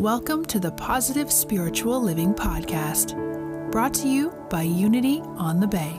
Welcome 0.00 0.46
to 0.46 0.58
the 0.58 0.70
Positive 0.70 1.30
Spiritual 1.30 2.00
Living 2.00 2.32
Podcast, 2.32 3.12
brought 3.70 3.92
to 3.96 4.08
you 4.08 4.30
by 4.48 4.62
Unity 4.62 5.20
on 5.36 5.60
the 5.60 5.66
Bay. 5.66 5.92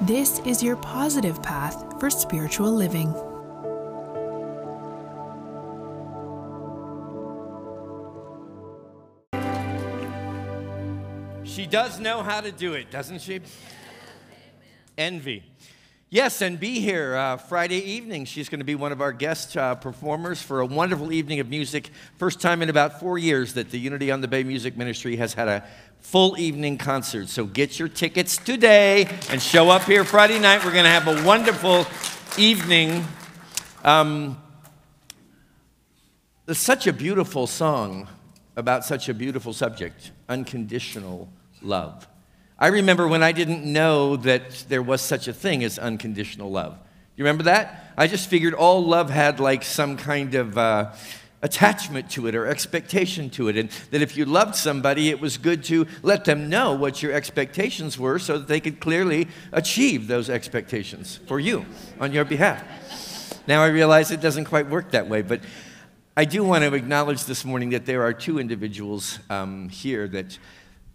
This 0.00 0.40
is 0.40 0.64
your 0.64 0.74
positive 0.74 1.40
path 1.44 2.00
for 2.00 2.10
spiritual 2.10 2.72
living. 2.72 3.12
She 11.44 11.66
does 11.66 12.00
know 12.00 12.24
how 12.24 12.40
to 12.40 12.50
do 12.50 12.72
it, 12.72 12.90
doesn't 12.90 13.20
she? 13.20 13.42
Envy. 14.98 15.44
Yes, 16.16 16.40
and 16.40 16.58
be 16.58 16.80
here 16.80 17.14
uh, 17.14 17.36
Friday 17.36 17.76
evening. 17.76 18.24
She's 18.24 18.48
going 18.48 18.60
to 18.60 18.64
be 18.64 18.74
one 18.74 18.90
of 18.90 19.02
our 19.02 19.12
guest 19.12 19.54
uh, 19.54 19.74
performers 19.74 20.40
for 20.40 20.60
a 20.60 20.64
wonderful 20.64 21.12
evening 21.12 21.40
of 21.40 21.50
music. 21.50 21.90
First 22.16 22.40
time 22.40 22.62
in 22.62 22.70
about 22.70 23.00
four 23.00 23.18
years 23.18 23.52
that 23.52 23.68
the 23.68 23.78
Unity 23.78 24.10
on 24.10 24.22
the 24.22 24.26
Bay 24.26 24.42
Music 24.42 24.78
Ministry 24.78 25.16
has 25.16 25.34
had 25.34 25.46
a 25.46 25.62
full 26.00 26.38
evening 26.38 26.78
concert. 26.78 27.28
So 27.28 27.44
get 27.44 27.78
your 27.78 27.88
tickets 27.88 28.38
today 28.38 29.10
and 29.28 29.42
show 29.42 29.68
up 29.68 29.82
here 29.82 30.04
Friday 30.04 30.38
night. 30.38 30.64
We're 30.64 30.72
going 30.72 30.84
to 30.84 30.90
have 30.90 31.06
a 31.06 31.22
wonderful 31.22 31.86
evening. 32.38 33.04
Um, 33.84 34.40
it's 36.48 36.58
such 36.60 36.86
a 36.86 36.94
beautiful 36.94 37.46
song 37.46 38.08
about 38.56 38.86
such 38.86 39.10
a 39.10 39.12
beautiful 39.12 39.52
subject 39.52 40.12
unconditional 40.30 41.28
love. 41.60 42.08
I 42.58 42.68
remember 42.68 43.06
when 43.06 43.22
I 43.22 43.32
didn't 43.32 43.70
know 43.70 44.16
that 44.16 44.64
there 44.68 44.82
was 44.82 45.02
such 45.02 45.28
a 45.28 45.32
thing 45.34 45.62
as 45.62 45.78
unconditional 45.78 46.50
love. 46.50 46.78
You 47.14 47.24
remember 47.24 47.44
that? 47.44 47.92
I 47.98 48.06
just 48.06 48.30
figured 48.30 48.54
all 48.54 48.82
love 48.82 49.10
had 49.10 49.40
like 49.40 49.62
some 49.62 49.98
kind 49.98 50.34
of 50.34 50.56
uh, 50.56 50.92
attachment 51.42 52.10
to 52.12 52.26
it 52.28 52.34
or 52.34 52.46
expectation 52.46 53.28
to 53.30 53.48
it, 53.48 53.58
and 53.58 53.68
that 53.90 54.00
if 54.00 54.16
you 54.16 54.24
loved 54.24 54.54
somebody, 54.54 55.10
it 55.10 55.20
was 55.20 55.36
good 55.36 55.64
to 55.64 55.86
let 56.02 56.24
them 56.24 56.48
know 56.48 56.74
what 56.74 57.02
your 57.02 57.12
expectations 57.12 57.98
were 57.98 58.18
so 58.18 58.38
that 58.38 58.48
they 58.48 58.60
could 58.60 58.80
clearly 58.80 59.28
achieve 59.52 60.08
those 60.08 60.30
expectations 60.30 61.20
for 61.26 61.38
you 61.38 61.66
on 62.00 62.12
your 62.12 62.24
behalf. 62.24 62.64
Now 63.46 63.62
I 63.62 63.66
realize 63.66 64.10
it 64.10 64.22
doesn't 64.22 64.46
quite 64.46 64.68
work 64.68 64.92
that 64.92 65.08
way, 65.08 65.20
but 65.20 65.42
I 66.16 66.24
do 66.24 66.42
want 66.42 66.64
to 66.64 66.72
acknowledge 66.72 67.24
this 67.24 67.44
morning 67.44 67.70
that 67.70 67.84
there 67.84 68.02
are 68.02 68.14
two 68.14 68.38
individuals 68.38 69.18
um, 69.28 69.68
here 69.68 70.08
that 70.08 70.38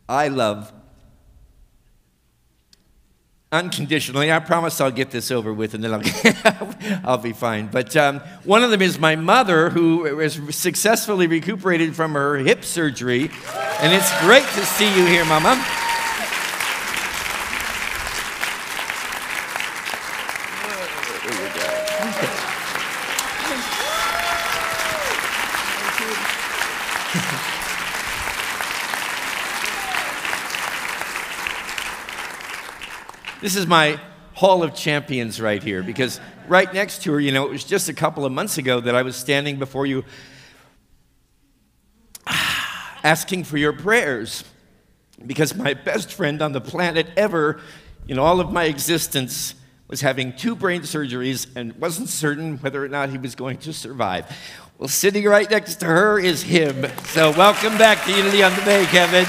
I 0.09 0.27
love 0.27 0.73
unconditionally. 3.52 4.31
I 4.31 4.39
promise 4.39 4.80
I'll 4.80 4.91
get 4.91 5.11
this 5.11 5.30
over 5.30 5.53
with 5.53 5.73
and 5.73 5.83
then 5.83 5.94
I'll, 5.94 6.75
I'll 7.03 7.17
be 7.17 7.33
fine. 7.33 7.67
But 7.67 7.95
um, 7.97 8.19
one 8.43 8.63
of 8.63 8.71
them 8.71 8.81
is 8.81 8.97
my 8.97 9.16
mother, 9.16 9.69
who 9.69 10.19
has 10.19 10.39
successfully 10.55 11.27
recuperated 11.27 11.95
from 11.95 12.13
her 12.13 12.38
hip 12.38 12.63
surgery. 12.63 13.30
And 13.80 13.93
it's 13.93 14.19
great 14.21 14.43
to 14.43 14.66
see 14.66 14.88
you 14.97 15.05
here, 15.05 15.25
Mama. 15.25 15.91
This 33.42 33.56
is 33.56 33.66
my 33.66 34.00
Hall 34.36 34.61
of 34.61 34.75
Champions 34.75 35.42
right 35.42 35.64
here 35.64 35.81
because 35.81 36.22
right 36.47 36.72
next 36.72 37.02
to 37.03 37.14
her, 37.14 37.20
you 37.20 37.31
know, 37.31 37.44
it 37.48 37.50
was 37.50 37.64
just 37.64 37.89
a 37.89 37.94
couple 37.94 38.23
of 38.23 38.31
months 38.31 38.59
ago 38.59 38.80
that 38.80 38.94
I 38.94 39.02
was 39.02 39.16
standing 39.16 39.58
before 39.58 39.88
you 39.88 40.06
asking 43.03 43.45
for 43.45 43.58
your 43.58 43.73
prayers 43.73 44.44
because 45.25 45.56
my 45.56 45.73
best 45.73 46.14
friend 46.14 46.39
on 46.44 46.52
the 46.52 46.61
planet 46.61 47.08
ever, 47.17 47.60
in 48.08 48.20
all 48.20 48.39
of 48.39 48.52
my 48.52 48.65
existence, 48.65 49.55
was 49.88 50.02
having 50.02 50.33
two 50.33 50.55
brain 50.55 50.83
surgeries 50.83 51.48
and 51.55 51.73
wasn't 51.77 52.10
certain 52.10 52.60
whether 52.60 52.86
or 52.86 52.89
not 52.89 53.10
he 53.10 53.17
was 53.17 53.33
going 53.33 53.58
to 53.58 53.73
survive. 53.73 54.38
Well, 54.77 54.88
sitting 54.88 55.26
right 55.26 55.49
next 55.49 55.77
to 55.77 55.88
her 55.88 56.20
is 56.20 56.44
him. 56.44 56.86
So, 57.05 57.32
welcome 57.32 57.76
back 57.80 58.05
to 58.05 58.15
Unity 58.15 58.44
on 58.44 58.55
the 58.55 58.61
Bay, 58.61 58.86
Kevin. 58.86 59.26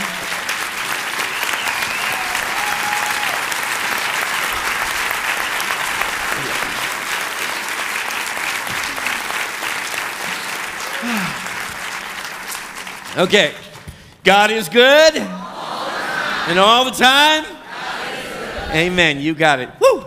Okay. 13.16 13.52
God 14.24 14.50
is 14.50 14.70
good. 14.70 15.16
And 15.16 16.58
all 16.58 16.86
the 16.86 16.92
time? 16.92 17.44
Amen. 18.70 19.20
You 19.20 19.34
got 19.34 19.60
it. 19.60 19.68
Woo! 19.78 20.06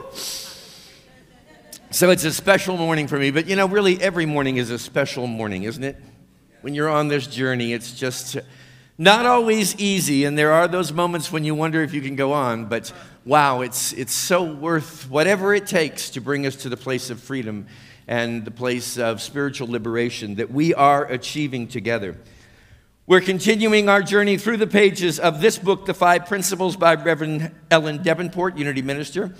So 1.91 2.09
it's 2.09 2.23
a 2.23 2.33
special 2.33 2.77
morning 2.77 3.07
for 3.07 3.19
me, 3.19 3.29
but 3.29 3.45
you 3.45 3.55
know, 3.55 3.67
really 3.67 4.01
every 4.01 4.25
morning 4.25 4.57
is 4.57 4.71
a 4.71 4.79
special 4.79 5.27
morning, 5.27 5.63
isn't 5.63 5.83
it? 5.83 6.01
When 6.61 6.73
you're 6.73 6.89
on 6.89 7.07
this 7.07 7.27
journey, 7.27 7.73
it's 7.73 7.93
just 7.93 8.37
not 8.97 9.27
always 9.27 9.75
easy, 9.75 10.25
and 10.25 10.35
there 10.35 10.51
are 10.51 10.67
those 10.67 10.91
moments 10.91 11.31
when 11.31 11.43
you 11.43 11.53
wonder 11.53 11.83
if 11.83 11.93
you 11.93 12.01
can 12.01 12.15
go 12.15 12.33
on, 12.33 12.65
but 12.65 12.91
wow, 13.23 13.61
it's, 13.61 13.93
it's 13.93 14.13
so 14.13 14.43
worth 14.43 15.07
whatever 15.09 15.53
it 15.53 15.67
takes 15.67 16.09
to 16.11 16.21
bring 16.21 16.47
us 16.47 16.55
to 16.57 16.69
the 16.69 16.77
place 16.77 17.09
of 17.11 17.19
freedom 17.19 17.67
and 18.07 18.45
the 18.45 18.51
place 18.51 18.97
of 18.97 19.21
spiritual 19.21 19.67
liberation 19.67 20.35
that 20.35 20.49
we 20.49 20.73
are 20.73 21.05
achieving 21.05 21.67
together. 21.67 22.17
We're 23.07 23.21
continuing 23.21 23.87
our 23.87 24.01
journey 24.01 24.35
through 24.35 24.57
the 24.57 24.65
pages 24.65 25.19
of 25.19 25.39
this 25.39 25.59
book, 25.59 25.85
The 25.85 25.93
Five 25.93 26.25
Principles 26.25 26.75
by 26.75 26.95
Reverend 26.95 27.51
Ellen 27.69 27.99
Debenport, 27.99 28.57
Unity 28.57 28.81
Minister. 28.81 29.31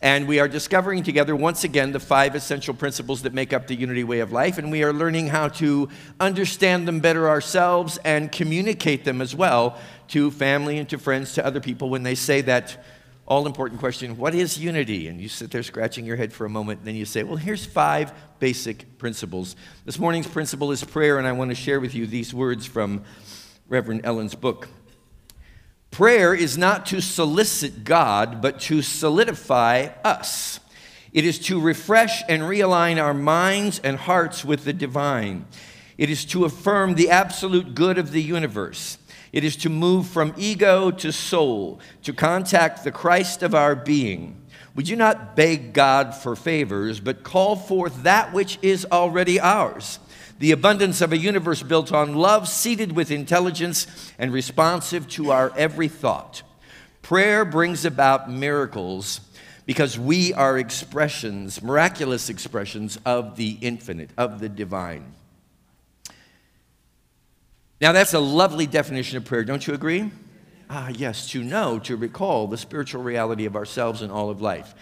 And 0.00 0.26
we 0.26 0.40
are 0.40 0.48
discovering 0.48 1.02
together 1.02 1.36
once 1.36 1.64
again 1.64 1.92
the 1.92 2.00
five 2.00 2.34
essential 2.34 2.72
principles 2.72 3.20
that 3.20 3.34
make 3.34 3.52
up 3.52 3.66
the 3.66 3.74
Unity 3.74 4.04
way 4.04 4.20
of 4.20 4.32
life. 4.32 4.56
And 4.56 4.70
we 4.70 4.82
are 4.84 4.92
learning 4.94 5.26
how 5.26 5.48
to 5.48 5.90
understand 6.18 6.88
them 6.88 7.00
better 7.00 7.28
ourselves 7.28 7.98
and 8.06 8.32
communicate 8.32 9.04
them 9.04 9.20
as 9.20 9.36
well 9.36 9.78
to 10.08 10.30
family 10.30 10.78
and 10.78 10.88
to 10.88 10.96
friends, 10.96 11.34
to 11.34 11.44
other 11.44 11.60
people 11.60 11.90
when 11.90 12.04
they 12.04 12.14
say 12.14 12.40
that 12.40 12.82
all 13.26 13.46
important 13.46 13.80
question 13.80 14.16
what 14.16 14.34
is 14.34 14.58
unity? 14.58 15.08
And 15.08 15.20
you 15.20 15.28
sit 15.28 15.50
there 15.50 15.62
scratching 15.62 16.04
your 16.04 16.16
head 16.16 16.32
for 16.32 16.44
a 16.44 16.50
moment, 16.50 16.80
and 16.80 16.88
then 16.88 16.94
you 16.94 17.04
say, 17.04 17.22
well, 17.22 17.36
here's 17.36 17.64
five 17.64 18.12
basic 18.38 18.98
principles. 18.98 19.56
This 19.84 19.98
morning's 19.98 20.26
principle 20.26 20.72
is 20.72 20.84
prayer, 20.84 21.18
and 21.18 21.26
I 21.26 21.32
want 21.32 21.50
to 21.50 21.54
share 21.54 21.80
with 21.80 21.94
you 21.94 22.06
these 22.06 22.34
words 22.34 22.66
from 22.66 23.04
Reverend 23.68 24.04
Ellen's 24.04 24.34
book. 24.34 24.68
Prayer 25.90 26.34
is 26.34 26.58
not 26.58 26.86
to 26.86 27.00
solicit 27.00 27.84
God, 27.84 28.42
but 28.42 28.60
to 28.62 28.82
solidify 28.82 29.88
us. 30.04 30.60
It 31.12 31.24
is 31.24 31.38
to 31.40 31.60
refresh 31.60 32.22
and 32.28 32.42
realign 32.42 33.00
our 33.00 33.14
minds 33.14 33.78
and 33.78 33.96
hearts 33.96 34.44
with 34.44 34.64
the 34.64 34.72
divine. 34.72 35.46
It 35.96 36.10
is 36.10 36.24
to 36.26 36.44
affirm 36.44 36.96
the 36.96 37.10
absolute 37.10 37.76
good 37.76 37.98
of 37.98 38.10
the 38.10 38.22
universe. 38.22 38.98
It 39.34 39.42
is 39.42 39.56
to 39.56 39.68
move 39.68 40.06
from 40.06 40.32
ego 40.36 40.92
to 40.92 41.10
soul, 41.10 41.80
to 42.04 42.12
contact 42.12 42.84
the 42.84 42.92
Christ 42.92 43.42
of 43.42 43.52
our 43.52 43.74
being. 43.74 44.40
We 44.76 44.84
do 44.84 44.94
not 44.94 45.34
beg 45.34 45.72
God 45.72 46.14
for 46.14 46.36
favors, 46.36 47.00
but 47.00 47.24
call 47.24 47.56
forth 47.56 48.04
that 48.04 48.32
which 48.32 48.60
is 48.62 48.86
already 48.92 49.40
ours 49.40 49.98
the 50.38 50.52
abundance 50.52 51.00
of 51.00 51.12
a 51.12 51.16
universe 51.16 51.62
built 51.62 51.92
on 51.92 52.14
love, 52.14 52.48
seated 52.48 52.92
with 52.92 53.10
intelligence, 53.10 54.12
and 54.18 54.32
responsive 54.32 55.08
to 55.08 55.30
our 55.30 55.52
every 55.56 55.88
thought. 55.88 56.42
Prayer 57.02 57.44
brings 57.44 57.84
about 57.84 58.30
miracles 58.30 59.20
because 59.66 59.98
we 59.98 60.34
are 60.34 60.58
expressions, 60.58 61.62
miraculous 61.62 62.28
expressions 62.28 62.98
of 63.06 63.36
the 63.36 63.58
infinite, 63.60 64.10
of 64.16 64.40
the 64.40 64.48
divine. 64.48 65.14
Now, 67.84 67.92
that's 67.92 68.14
a 68.14 68.18
lovely 68.18 68.66
definition 68.66 69.18
of 69.18 69.26
prayer, 69.26 69.44
don't 69.44 69.66
you 69.66 69.74
agree? 69.74 70.10
Ah, 70.70 70.88
yes, 70.88 71.28
to 71.32 71.44
know, 71.44 71.78
to 71.80 71.96
recall 71.96 72.46
the 72.46 72.56
spiritual 72.56 73.02
reality 73.02 73.44
of 73.44 73.56
ourselves 73.56 74.00
and 74.00 74.10
all 74.10 74.30
of 74.30 74.40
life. 74.40 74.74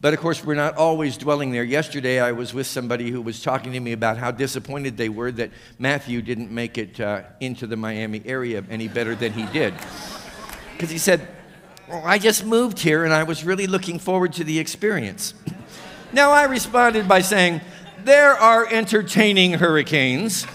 But 0.00 0.14
of 0.14 0.20
course, 0.20 0.44
we're 0.44 0.54
not 0.54 0.76
always 0.76 1.16
dwelling 1.16 1.50
there. 1.50 1.64
Yesterday, 1.64 2.20
I 2.20 2.30
was 2.30 2.54
with 2.54 2.68
somebody 2.68 3.10
who 3.10 3.20
was 3.20 3.42
talking 3.42 3.72
to 3.72 3.80
me 3.80 3.90
about 3.90 4.18
how 4.18 4.30
disappointed 4.30 4.96
they 4.96 5.08
were 5.08 5.32
that 5.32 5.50
Matthew 5.80 6.22
didn't 6.22 6.52
make 6.52 6.78
it 6.78 7.00
uh, 7.00 7.22
into 7.40 7.66
the 7.66 7.76
Miami 7.76 8.22
area 8.24 8.62
any 8.70 8.86
better 8.86 9.16
than 9.16 9.32
he 9.32 9.46
did. 9.46 9.74
Because 10.74 10.90
he 10.90 10.98
said, 10.98 11.26
well, 11.88 12.02
I 12.04 12.18
just 12.18 12.44
moved 12.44 12.78
here 12.78 13.04
and 13.04 13.12
I 13.12 13.24
was 13.24 13.42
really 13.42 13.66
looking 13.66 13.98
forward 13.98 14.32
to 14.34 14.44
the 14.44 14.60
experience. 14.60 15.34
now, 16.12 16.30
I 16.30 16.44
responded 16.44 17.08
by 17.08 17.20
saying, 17.20 17.62
There 18.04 18.32
are 18.32 18.64
entertaining 18.72 19.54
hurricanes 19.54 20.46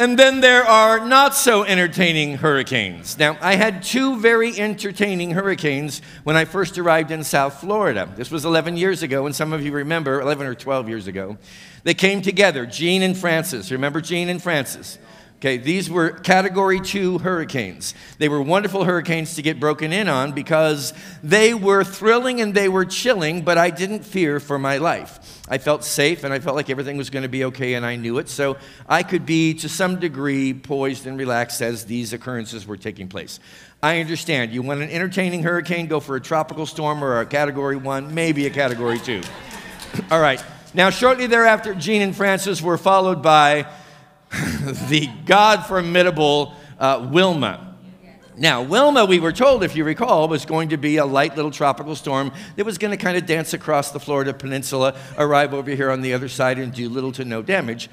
and 0.00 0.18
then 0.18 0.40
there 0.40 0.64
are 0.64 1.06
not 1.06 1.34
so 1.34 1.62
entertaining 1.62 2.38
hurricanes. 2.38 3.18
Now, 3.18 3.36
I 3.42 3.56
had 3.56 3.82
two 3.82 4.18
very 4.18 4.58
entertaining 4.58 5.32
hurricanes 5.32 6.00
when 6.24 6.38
I 6.38 6.46
first 6.46 6.78
arrived 6.78 7.10
in 7.10 7.22
South 7.22 7.60
Florida. 7.60 8.08
This 8.16 8.30
was 8.30 8.46
11 8.46 8.78
years 8.78 9.02
ago, 9.02 9.26
and 9.26 9.36
some 9.36 9.52
of 9.52 9.62
you 9.62 9.72
remember, 9.72 10.22
11 10.22 10.46
or 10.46 10.54
12 10.54 10.88
years 10.88 11.06
ago. 11.06 11.36
They 11.84 11.92
came 11.92 12.22
together, 12.22 12.64
Jeanne 12.64 13.02
and 13.02 13.14
Frances. 13.14 13.70
Remember 13.70 14.00
Jeanne 14.00 14.30
and 14.30 14.42
Frances? 14.42 14.98
Okay, 15.40 15.56
these 15.56 15.88
were 15.88 16.10
category 16.10 16.82
two 16.82 17.16
hurricanes. 17.16 17.94
They 18.18 18.28
were 18.28 18.42
wonderful 18.42 18.84
hurricanes 18.84 19.36
to 19.36 19.42
get 19.42 19.58
broken 19.58 19.90
in 19.90 20.06
on 20.06 20.32
because 20.32 20.92
they 21.22 21.54
were 21.54 21.82
thrilling 21.82 22.42
and 22.42 22.52
they 22.52 22.68
were 22.68 22.84
chilling, 22.84 23.40
but 23.40 23.56
I 23.56 23.70
didn't 23.70 24.04
fear 24.04 24.38
for 24.38 24.58
my 24.58 24.76
life. 24.76 25.40
I 25.48 25.56
felt 25.56 25.82
safe 25.82 26.24
and 26.24 26.34
I 26.34 26.40
felt 26.40 26.56
like 26.56 26.68
everything 26.68 26.98
was 26.98 27.08
going 27.08 27.22
to 27.22 27.28
be 27.30 27.44
okay 27.44 27.72
and 27.72 27.86
I 27.86 27.96
knew 27.96 28.18
it. 28.18 28.28
So 28.28 28.58
I 28.86 29.02
could 29.02 29.24
be, 29.24 29.54
to 29.54 29.68
some 29.70 29.98
degree, 29.98 30.52
poised 30.52 31.06
and 31.06 31.18
relaxed 31.18 31.62
as 31.62 31.86
these 31.86 32.12
occurrences 32.12 32.66
were 32.66 32.76
taking 32.76 33.08
place. 33.08 33.40
I 33.82 34.00
understand. 34.00 34.52
You 34.52 34.60
want 34.60 34.82
an 34.82 34.90
entertaining 34.90 35.42
hurricane, 35.42 35.86
go 35.86 36.00
for 36.00 36.16
a 36.16 36.20
tropical 36.20 36.66
storm 36.66 37.02
or 37.02 37.18
a 37.18 37.24
category 37.24 37.76
one, 37.76 38.14
maybe 38.14 38.44
a 38.44 38.50
category 38.50 38.98
two. 38.98 39.22
All 40.10 40.20
right. 40.20 40.44
Now, 40.74 40.90
shortly 40.90 41.26
thereafter, 41.26 41.74
Jeanne 41.74 42.02
and 42.02 42.14
Frances 42.14 42.62
were 42.62 42.76
followed 42.76 43.22
by 43.22 43.66
the 44.88 45.08
God 45.26 45.66
formidable 45.66 46.54
uh, 46.78 47.08
Wilma. 47.10 47.76
Now, 48.36 48.62
Wilma, 48.62 49.04
we 49.04 49.18
were 49.20 49.32
told, 49.32 49.62
if 49.64 49.76
you 49.76 49.84
recall, 49.84 50.28
was 50.28 50.46
going 50.46 50.70
to 50.70 50.76
be 50.76 50.96
a 50.96 51.04
light 51.04 51.36
little 51.36 51.50
tropical 51.50 51.94
storm 51.94 52.32
that 52.56 52.64
was 52.64 52.78
going 52.78 52.92
to 52.92 52.96
kind 52.96 53.18
of 53.18 53.26
dance 53.26 53.52
across 53.52 53.90
the 53.90 54.00
Florida 54.00 54.32
peninsula, 54.32 54.96
arrive 55.18 55.52
over 55.52 55.70
here 55.70 55.90
on 55.90 56.00
the 56.00 56.14
other 56.14 56.28
side, 56.28 56.58
and 56.58 56.72
do 56.72 56.88
little 56.88 57.12
to 57.12 57.24
no 57.24 57.42
damage 57.42 57.90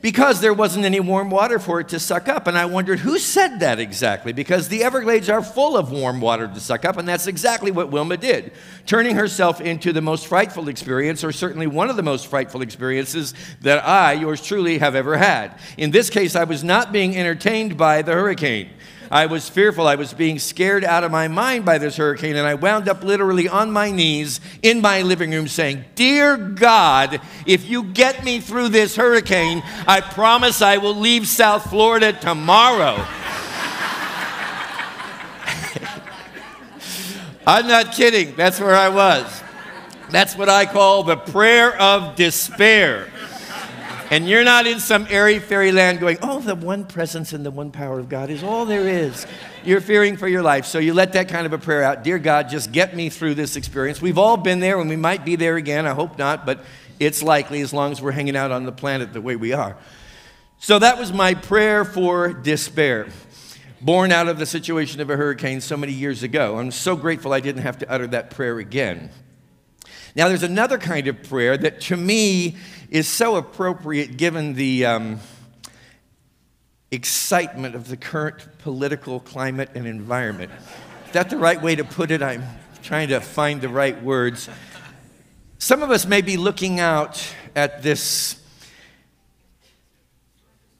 because 0.00 0.40
there 0.40 0.54
wasn't 0.54 0.84
any 0.84 1.00
warm 1.00 1.28
water 1.28 1.58
for 1.58 1.80
it 1.80 1.88
to 1.88 1.98
suck 1.98 2.28
up. 2.28 2.46
And 2.46 2.56
I 2.56 2.66
wondered 2.66 3.00
who 3.00 3.18
said 3.18 3.58
that 3.60 3.80
exactly, 3.80 4.32
because 4.32 4.68
the 4.68 4.84
Everglades 4.84 5.28
are 5.28 5.42
full 5.42 5.76
of 5.76 5.90
warm 5.90 6.20
water 6.20 6.46
to 6.46 6.60
suck 6.60 6.84
up, 6.84 6.96
and 6.96 7.08
that's 7.08 7.26
exactly 7.26 7.70
what 7.70 7.90
Wilma 7.90 8.16
did, 8.16 8.52
turning 8.86 9.16
herself 9.16 9.60
into 9.60 9.92
the 9.92 10.00
most 10.00 10.26
frightful 10.26 10.68
experience, 10.68 11.24
or 11.24 11.32
certainly 11.32 11.66
one 11.66 11.90
of 11.90 11.96
the 11.96 12.02
most 12.02 12.28
frightful 12.28 12.62
experiences 12.62 13.34
that 13.62 13.84
I, 13.84 14.12
yours 14.12 14.40
truly, 14.40 14.78
have 14.78 14.94
ever 14.94 15.16
had. 15.16 15.58
In 15.76 15.90
this 15.90 16.10
case, 16.10 16.36
I 16.36 16.44
was 16.44 16.62
not 16.62 16.92
being 16.92 17.16
entertained 17.16 17.76
by 17.76 18.02
the 18.02 18.12
hurricane. 18.12 18.70
I 19.10 19.26
was 19.26 19.48
fearful. 19.48 19.86
I 19.86 19.94
was 19.94 20.12
being 20.12 20.38
scared 20.38 20.84
out 20.84 21.04
of 21.04 21.10
my 21.10 21.28
mind 21.28 21.64
by 21.64 21.78
this 21.78 21.96
hurricane, 21.96 22.36
and 22.36 22.46
I 22.46 22.54
wound 22.54 22.88
up 22.88 23.02
literally 23.02 23.48
on 23.48 23.70
my 23.70 23.90
knees 23.90 24.40
in 24.62 24.80
my 24.80 25.02
living 25.02 25.30
room 25.30 25.48
saying, 25.48 25.84
Dear 25.94 26.36
God, 26.36 27.20
if 27.46 27.68
you 27.68 27.84
get 27.84 28.24
me 28.24 28.40
through 28.40 28.68
this 28.68 28.96
hurricane, 28.96 29.62
I 29.86 30.00
promise 30.00 30.60
I 30.60 30.76
will 30.78 30.94
leave 30.94 31.26
South 31.26 31.70
Florida 31.70 32.12
tomorrow. 32.12 32.96
I'm 37.46 37.66
not 37.66 37.92
kidding. 37.92 38.34
That's 38.36 38.60
where 38.60 38.74
I 38.74 38.90
was. 38.90 39.42
That's 40.10 40.36
what 40.36 40.48
I 40.48 40.66
call 40.66 41.02
the 41.02 41.16
prayer 41.16 41.74
of 41.80 42.14
despair. 42.16 43.08
And 44.10 44.26
you're 44.26 44.44
not 44.44 44.66
in 44.66 44.80
some 44.80 45.06
airy 45.10 45.38
fairyland 45.38 46.00
going, 46.00 46.16
oh, 46.22 46.40
the 46.40 46.54
one 46.54 46.86
presence 46.86 47.34
and 47.34 47.44
the 47.44 47.50
one 47.50 47.70
power 47.70 47.98
of 47.98 48.08
God 48.08 48.30
is 48.30 48.42
all 48.42 48.64
there 48.64 48.88
is. 48.88 49.26
You're 49.64 49.82
fearing 49.82 50.16
for 50.16 50.26
your 50.26 50.40
life. 50.42 50.64
So 50.64 50.78
you 50.78 50.94
let 50.94 51.12
that 51.12 51.28
kind 51.28 51.44
of 51.44 51.52
a 51.52 51.58
prayer 51.58 51.82
out. 51.82 52.04
Dear 52.04 52.18
God, 52.18 52.48
just 52.48 52.72
get 52.72 52.96
me 52.96 53.10
through 53.10 53.34
this 53.34 53.54
experience. 53.54 54.00
We've 54.00 54.16
all 54.16 54.38
been 54.38 54.60
there 54.60 54.80
and 54.80 54.88
we 54.88 54.96
might 54.96 55.26
be 55.26 55.36
there 55.36 55.56
again. 55.56 55.86
I 55.86 55.92
hope 55.92 56.16
not, 56.16 56.46
but 56.46 56.64
it's 56.98 57.22
likely 57.22 57.60
as 57.60 57.74
long 57.74 57.92
as 57.92 58.00
we're 58.00 58.12
hanging 58.12 58.34
out 58.34 58.50
on 58.50 58.64
the 58.64 58.72
planet 58.72 59.12
the 59.12 59.20
way 59.20 59.36
we 59.36 59.52
are. 59.52 59.76
So 60.58 60.78
that 60.78 60.98
was 60.98 61.12
my 61.12 61.34
prayer 61.34 61.84
for 61.84 62.32
despair, 62.32 63.08
born 63.82 64.10
out 64.10 64.26
of 64.26 64.38
the 64.38 64.46
situation 64.46 65.02
of 65.02 65.10
a 65.10 65.16
hurricane 65.16 65.60
so 65.60 65.76
many 65.76 65.92
years 65.92 66.22
ago. 66.22 66.58
I'm 66.58 66.70
so 66.70 66.96
grateful 66.96 67.34
I 67.34 67.40
didn't 67.40 67.62
have 67.62 67.78
to 67.78 67.90
utter 67.90 68.06
that 68.08 68.30
prayer 68.30 68.58
again. 68.58 69.10
Now, 70.16 70.28
there's 70.28 70.42
another 70.42 70.78
kind 70.78 71.06
of 71.08 71.22
prayer 71.22 71.56
that 71.56 71.80
to 71.82 71.96
me 71.96 72.56
is 72.90 73.06
so 73.06 73.36
appropriate 73.36 74.16
given 74.16 74.54
the 74.54 74.86
um, 74.86 75.20
excitement 76.90 77.74
of 77.74 77.88
the 77.88 77.96
current 77.96 78.46
political 78.58 79.20
climate 79.20 79.70
and 79.74 79.86
environment. 79.86 80.50
Is 81.06 81.12
that 81.12 81.30
the 81.30 81.36
right 81.36 81.60
way 81.60 81.76
to 81.76 81.84
put 81.84 82.10
it? 82.10 82.22
I'm 82.22 82.44
trying 82.82 83.08
to 83.08 83.20
find 83.20 83.60
the 83.60 83.68
right 83.68 84.02
words. 84.02 84.48
Some 85.58 85.82
of 85.82 85.90
us 85.90 86.06
may 86.06 86.22
be 86.22 86.36
looking 86.36 86.80
out 86.80 87.22
at 87.54 87.82
this 87.82 88.40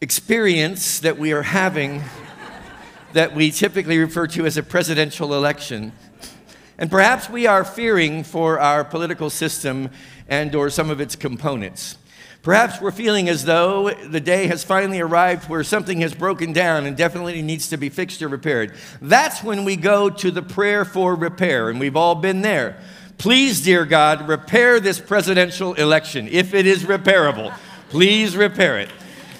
experience 0.00 1.00
that 1.00 1.18
we 1.18 1.32
are 1.32 1.42
having 1.42 2.02
that 3.12 3.34
we 3.34 3.50
typically 3.50 3.98
refer 3.98 4.26
to 4.26 4.46
as 4.46 4.56
a 4.56 4.62
presidential 4.62 5.34
election. 5.34 5.92
And 6.78 6.90
perhaps 6.90 7.28
we 7.28 7.46
are 7.46 7.64
fearing 7.64 8.22
for 8.22 8.60
our 8.60 8.84
political 8.84 9.30
system 9.30 9.90
and 10.28 10.54
or 10.54 10.70
some 10.70 10.90
of 10.90 11.00
its 11.00 11.16
components. 11.16 11.98
Perhaps 12.42 12.80
we're 12.80 12.92
feeling 12.92 13.28
as 13.28 13.44
though 13.44 13.90
the 13.90 14.20
day 14.20 14.46
has 14.46 14.62
finally 14.62 15.00
arrived 15.00 15.48
where 15.48 15.64
something 15.64 16.00
has 16.02 16.14
broken 16.14 16.52
down 16.52 16.86
and 16.86 16.96
definitely 16.96 17.42
needs 17.42 17.68
to 17.70 17.76
be 17.76 17.88
fixed 17.88 18.22
or 18.22 18.28
repaired. 18.28 18.74
That's 19.02 19.42
when 19.42 19.64
we 19.64 19.74
go 19.74 20.08
to 20.08 20.30
the 20.30 20.40
prayer 20.40 20.84
for 20.84 21.16
repair, 21.16 21.68
and 21.68 21.80
we've 21.80 21.96
all 21.96 22.14
been 22.14 22.42
there. 22.42 22.80
Please, 23.18 23.60
dear 23.60 23.84
God, 23.84 24.28
repair 24.28 24.78
this 24.78 25.00
presidential 25.00 25.74
election. 25.74 26.28
If 26.30 26.54
it 26.54 26.64
is 26.64 26.84
repairable, 26.84 27.52
please 27.90 28.36
repair 28.36 28.78
it. 28.78 28.88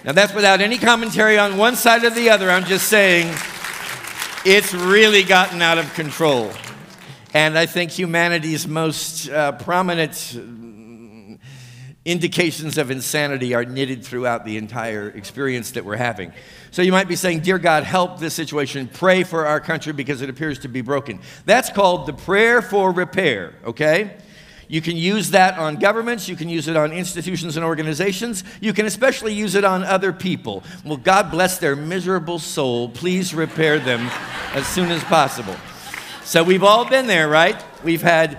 Now, 0.05 0.13
that's 0.13 0.35
without 0.35 0.61
any 0.61 0.77
commentary 0.77 1.39
on 1.39 1.57
one 1.57 1.77
side 1.77 2.03
or 2.03 2.11
the 2.11 2.31
other. 2.31 2.51
I'm 2.51 2.65
just 2.65 2.89
saying 2.89 3.33
it's 4.45 4.75
really 4.75 5.23
gotten 5.23 5.63
out 5.63 5.79
of 5.79 5.95
control. 5.95 6.51
And 7.35 7.59
I 7.59 7.67
think 7.67 7.91
humanity's 7.91 8.67
most 8.67 9.29
uh, 9.29 9.53
prominent 9.53 10.35
indications 12.09 12.79
of 12.79 12.91
insanity 12.91 13.55
are 13.55 13.67
knitted 13.67 14.03
throughout 14.03 14.47
the 14.47 14.57
entire 14.57 15.11
experience 15.11 15.73
that 15.73 15.85
we're 15.85 15.97
having. 15.97 16.33
So 16.71 16.81
you 16.81 16.91
might 16.91 17.07
be 17.07 17.17
saying, 17.17 17.41
Dear 17.41 17.59
God, 17.59 17.85
help 17.85 18.19
this 18.19 18.33
situation. 18.33 18.89
Pray 18.91 19.25
for 19.25 19.47
our 19.47 19.61
country 19.61 19.93
because 19.93 20.23
it 20.23 20.31
appears 20.31 20.61
to 20.61 20.69
be 20.69 20.81
broken. 20.81 21.21
That's 21.45 21.69
called 21.69 22.07
the 22.07 22.15
prayer 22.15 22.63
for 22.63 22.93
repair, 22.93 23.55
okay? 23.65 24.17
You 24.69 24.81
can 24.81 24.97
use 24.97 25.31
that 25.31 25.59
on 25.59 25.77
governments. 25.77 26.29
You 26.29 26.37
can 26.37 26.49
use 26.49 26.67
it 26.69 26.77
on 26.77 26.93
institutions 26.93 27.57
and 27.57 27.65
organizations. 27.65 28.45
You 28.61 28.73
can 28.73 28.87
especially 28.87 29.35
use 29.35 29.55
it 29.55 29.65
on 29.65 29.83
other 29.83 30.13
people. 30.13 30.63
Well, 30.85 30.99
God 30.99 31.31
bless 31.31 31.59
their 31.59 31.77
miserable 31.77 32.39
soul. 32.39 32.89
Please 32.89 33.35
repair 33.35 33.79
them 33.79 34.01
as 34.55 34.67
soon 34.67 34.91
as 34.91 35.03
possible. 35.05 35.57
So 36.29 36.45
we've 36.45 36.63
all 36.63 36.85
been 36.85 37.07
there, 37.07 37.27
right? 37.27 37.57
We've 37.83 38.03
had, 38.03 38.39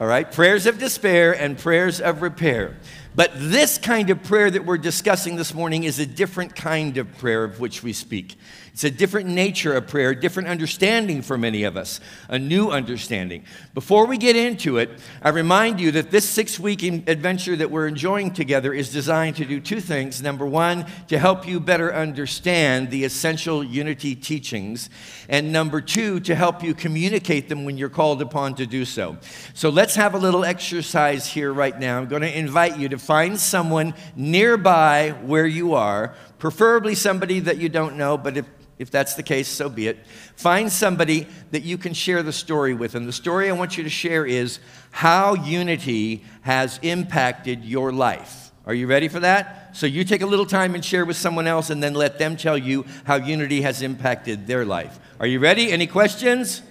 all 0.00 0.06
right, 0.06 0.32
prayers 0.32 0.64
of 0.64 0.78
despair 0.78 1.38
and 1.38 1.58
prayers 1.58 2.00
of 2.00 2.22
repair. 2.22 2.78
But 3.14 3.32
this 3.34 3.76
kind 3.76 4.08
of 4.08 4.22
prayer 4.22 4.50
that 4.50 4.64
we're 4.64 4.78
discussing 4.78 5.36
this 5.36 5.52
morning 5.52 5.84
is 5.84 5.98
a 5.98 6.06
different 6.06 6.56
kind 6.56 6.96
of 6.96 7.18
prayer 7.18 7.44
of 7.44 7.60
which 7.60 7.82
we 7.82 7.92
speak. 7.92 8.36
It's 8.72 8.84
a 8.84 8.90
different 8.90 9.28
nature 9.28 9.74
of 9.74 9.88
prayer, 9.88 10.14
different 10.14 10.48
understanding 10.48 11.22
for 11.22 11.36
many 11.36 11.64
of 11.64 11.76
us, 11.76 12.00
a 12.28 12.38
new 12.38 12.70
understanding. 12.70 13.44
Before 13.74 14.06
we 14.06 14.16
get 14.16 14.36
into 14.36 14.78
it, 14.78 14.90
I 15.22 15.30
remind 15.30 15.80
you 15.80 15.90
that 15.92 16.10
this 16.10 16.28
six 16.28 16.58
week 16.58 16.82
adventure 16.82 17.56
that 17.56 17.70
we're 17.70 17.88
enjoying 17.88 18.32
together 18.32 18.72
is 18.72 18.92
designed 18.92 19.36
to 19.36 19.44
do 19.44 19.60
two 19.60 19.80
things. 19.80 20.22
Number 20.22 20.46
one, 20.46 20.86
to 21.08 21.18
help 21.18 21.46
you 21.46 21.60
better 21.60 21.94
understand 21.94 22.90
the 22.90 23.04
essential 23.04 23.62
unity 23.64 24.14
teachings. 24.14 24.88
And 25.28 25.52
number 25.52 25.80
two, 25.80 26.20
to 26.20 26.34
help 26.34 26.62
you 26.62 26.74
communicate 26.74 27.48
them 27.48 27.64
when 27.64 27.76
you're 27.76 27.88
called 27.88 28.22
upon 28.22 28.54
to 28.56 28.66
do 28.66 28.84
so. 28.84 29.18
So 29.54 29.68
let's 29.68 29.94
have 29.96 30.14
a 30.14 30.18
little 30.18 30.44
exercise 30.44 31.26
here 31.26 31.52
right 31.52 31.78
now. 31.78 31.98
I'm 31.98 32.08
going 32.08 32.22
to 32.22 32.38
invite 32.38 32.78
you 32.78 32.88
to 32.90 32.98
find 32.98 33.38
someone 33.38 33.94
nearby 34.16 35.10
where 35.22 35.46
you 35.46 35.74
are, 35.74 36.14
preferably 36.38 36.94
somebody 36.94 37.40
that 37.40 37.58
you 37.58 37.68
don't 37.68 37.96
know, 37.96 38.16
but 38.16 38.36
if 38.36 38.46
if 38.80 38.90
that's 38.90 39.12
the 39.12 39.22
case, 39.22 39.46
so 39.46 39.68
be 39.68 39.88
it. 39.88 39.98
Find 40.36 40.72
somebody 40.72 41.26
that 41.50 41.62
you 41.64 41.76
can 41.76 41.92
share 41.92 42.22
the 42.22 42.32
story 42.32 42.72
with. 42.72 42.94
And 42.94 43.06
the 43.06 43.12
story 43.12 43.50
I 43.50 43.52
want 43.52 43.76
you 43.76 43.84
to 43.84 43.90
share 43.90 44.24
is 44.24 44.58
how 44.90 45.34
unity 45.34 46.24
has 46.40 46.80
impacted 46.80 47.62
your 47.62 47.92
life. 47.92 48.50
Are 48.64 48.72
you 48.72 48.86
ready 48.86 49.08
for 49.08 49.20
that? 49.20 49.76
So 49.76 49.86
you 49.86 50.02
take 50.02 50.22
a 50.22 50.26
little 50.26 50.46
time 50.46 50.74
and 50.74 50.82
share 50.82 51.04
with 51.04 51.18
someone 51.18 51.46
else 51.46 51.68
and 51.68 51.82
then 51.82 51.92
let 51.92 52.18
them 52.18 52.38
tell 52.38 52.56
you 52.56 52.86
how 53.04 53.16
unity 53.16 53.60
has 53.60 53.82
impacted 53.82 54.46
their 54.46 54.64
life. 54.64 54.98
Are 55.20 55.26
you 55.26 55.40
ready? 55.40 55.70
Any 55.70 55.86
questions? 55.86 56.62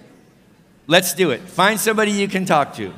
Let's 0.88 1.14
do 1.14 1.30
it. 1.30 1.40
Find 1.40 1.78
somebody 1.78 2.10
you 2.10 2.26
can 2.26 2.44
talk 2.44 2.74
to. 2.74 2.92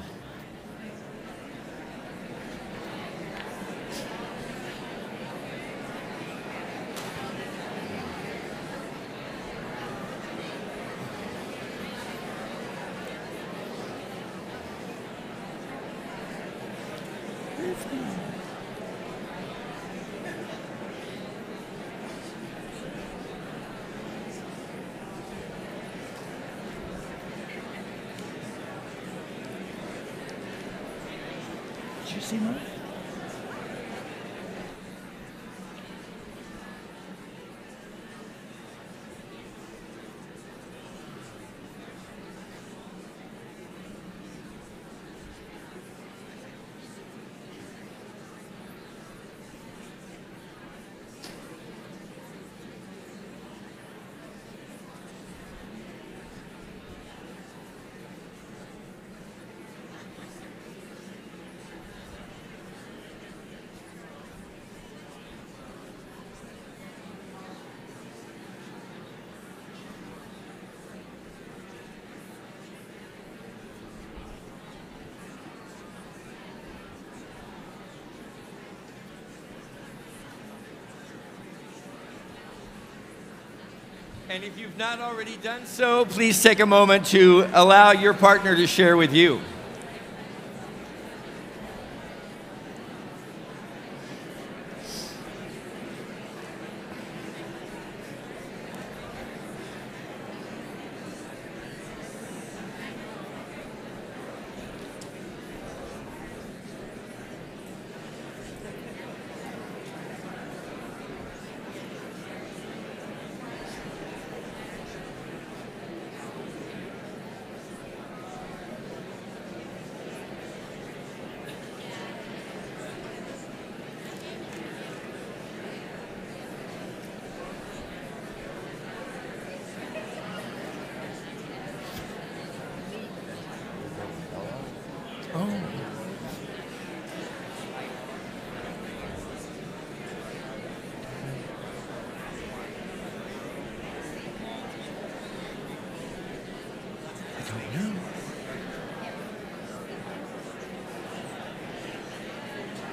And 84.33 84.45
if 84.45 84.59
you've 84.59 84.79
not 84.79 84.99
already 84.99 85.37
done 85.43 85.67
so, 85.67 86.07
please 86.07 86.43
take 86.43 86.61
a 86.61 86.65
moment 86.65 87.05
to 87.09 87.47
allow 87.53 87.91
your 87.91 88.15
partner 88.15 88.57
to 88.57 88.67
share 88.67 88.97
with 88.97 89.12
you. 89.12 89.43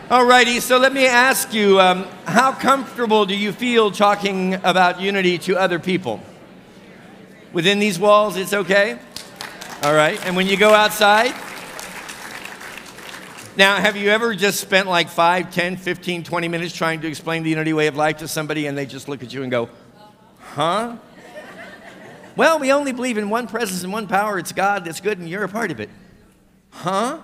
Alrighty, 0.09 0.59
so 0.59 0.79
let 0.79 0.91
me 0.91 1.05
ask 1.05 1.53
you 1.53 1.79
um, 1.79 2.07
how 2.25 2.51
comfortable 2.51 3.27
do 3.27 3.37
you 3.37 3.51
feel 3.51 3.91
talking 3.91 4.55
about 4.55 4.99
unity 4.99 5.37
to 5.37 5.55
other 5.55 5.77
people? 5.77 6.19
Within 7.53 7.77
these 7.77 7.99
walls, 7.99 8.35
it's 8.35 8.51
okay? 8.51 8.97
All 9.83 9.93
right, 9.93 10.19
and 10.25 10.35
when 10.35 10.47
you 10.47 10.57
go 10.57 10.73
outside? 10.73 11.35
Now, 13.55 13.75
have 13.75 13.95
you 13.95 14.09
ever 14.09 14.33
just 14.33 14.59
spent 14.59 14.87
like 14.87 15.09
5, 15.09 15.53
10, 15.53 15.77
15, 15.77 16.23
20 16.23 16.47
minutes 16.47 16.73
trying 16.73 17.01
to 17.01 17.07
explain 17.07 17.43
the 17.43 17.51
unity 17.51 17.73
way 17.73 17.85
of 17.85 17.95
life 17.95 18.17
to 18.17 18.27
somebody 18.27 18.65
and 18.65 18.75
they 18.75 18.87
just 18.87 19.09
look 19.09 19.21
at 19.21 19.31
you 19.31 19.43
and 19.43 19.51
go, 19.51 19.69
huh? 20.39 20.97
Well, 22.35 22.57
we 22.57 22.71
only 22.71 22.93
believe 22.93 23.19
in 23.19 23.29
one 23.29 23.45
presence 23.45 23.83
and 23.83 23.93
one 23.93 24.07
power. 24.07 24.39
It's 24.39 24.53
God 24.53 24.85
that's 24.85 25.01
good 25.01 25.19
and 25.19 25.29
you're 25.29 25.43
a 25.43 25.49
part 25.49 25.69
of 25.69 25.79
it. 25.79 25.91
Huh? 26.71 27.19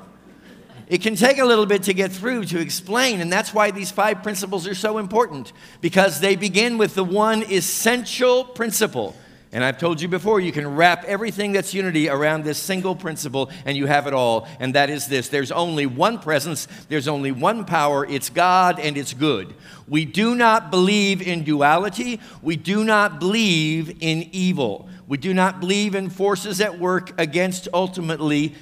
It 0.88 1.01
can 1.01 1.15
take 1.15 1.39
a 1.39 1.46
little 1.46 1.65
bit 1.65 1.84
to 1.84 1.94
get 1.94 2.12
through 2.12 2.46
to 2.46 2.60
explain, 2.60 3.20
and 3.20 3.34
that's 3.34 3.54
why 3.54 3.72
these 3.72 3.89
five 3.89 4.22
principles 4.22 4.68
are 4.68 4.75
so 4.75 5.00
important 5.00 5.51
because 5.82 6.20
they 6.20 6.36
begin 6.36 6.77
with 6.77 6.94
the 6.94 7.04
one 7.04 7.44
essential 7.44 8.44
principle. 8.44 9.15
And 9.51 9.63
I've 9.63 9.77
told 9.77 10.01
you 10.01 10.10
before, 10.10 10.42
you 10.42 10.51
can 10.51 10.75
wrap 10.75 11.06
everything 11.06 11.54
that's 11.54 11.74
unity 11.74 12.10
around 12.10 12.44
this 12.44 12.58
single 12.58 12.94
principle, 12.94 13.50
and 13.63 13.77
you 13.77 13.86
have 13.86 14.06
it 14.06 14.13
all. 14.13 14.50
And 14.60 14.75
that 14.75 14.89
is 14.89 15.08
this 15.08 15.30
there's 15.30 15.51
only 15.51 15.86
one 15.86 16.20
presence, 16.20 16.68
there's 16.89 17.08
only 17.08 17.32
one 17.32 17.63
power. 17.63 18.06
It's 18.06 18.30
God, 18.30 18.80
and 18.80 18.98
it's 18.98 19.13
good. 19.13 19.56
We 19.88 20.04
do 20.04 20.36
not 20.36 20.72
believe 20.72 21.22
in 21.22 21.46
duality, 21.46 22.20
we 22.42 22.58
do 22.58 22.84
not 22.84 23.20
believe 23.20 23.98
in 24.01 24.30
evil. 24.34 24.89
We 25.08 25.18
do 25.18 25.34
not 25.34 25.60
believe 25.60 25.96
in 25.96 26.10
forces 26.10 26.60
at 26.60 26.80
work 26.80 27.13
against 27.20 27.68
ultimately 27.74 28.56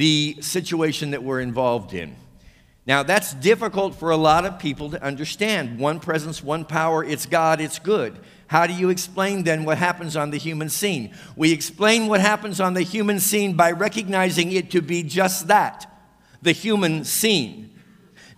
the 0.00 0.34
situation 0.40 1.10
that 1.10 1.22
we're 1.22 1.42
involved 1.42 1.92
in. 1.92 2.16
Now, 2.86 3.02
that's 3.02 3.34
difficult 3.34 3.94
for 3.94 4.08
a 4.08 4.16
lot 4.16 4.46
of 4.46 4.58
people 4.58 4.88
to 4.92 5.02
understand. 5.02 5.78
One 5.78 6.00
presence, 6.00 6.42
one 6.42 6.64
power, 6.64 7.04
it's 7.04 7.26
God, 7.26 7.60
it's 7.60 7.78
good. 7.78 8.18
How 8.46 8.66
do 8.66 8.72
you 8.72 8.88
explain 8.88 9.44
then 9.44 9.66
what 9.66 9.76
happens 9.76 10.16
on 10.16 10.30
the 10.30 10.38
human 10.38 10.70
scene? 10.70 11.14
We 11.36 11.52
explain 11.52 12.06
what 12.06 12.22
happens 12.22 12.62
on 12.62 12.72
the 12.72 12.80
human 12.80 13.20
scene 13.20 13.52
by 13.52 13.72
recognizing 13.72 14.52
it 14.52 14.70
to 14.70 14.80
be 14.80 15.02
just 15.02 15.48
that 15.48 15.86
the 16.40 16.52
human 16.52 17.04
scene. 17.04 17.70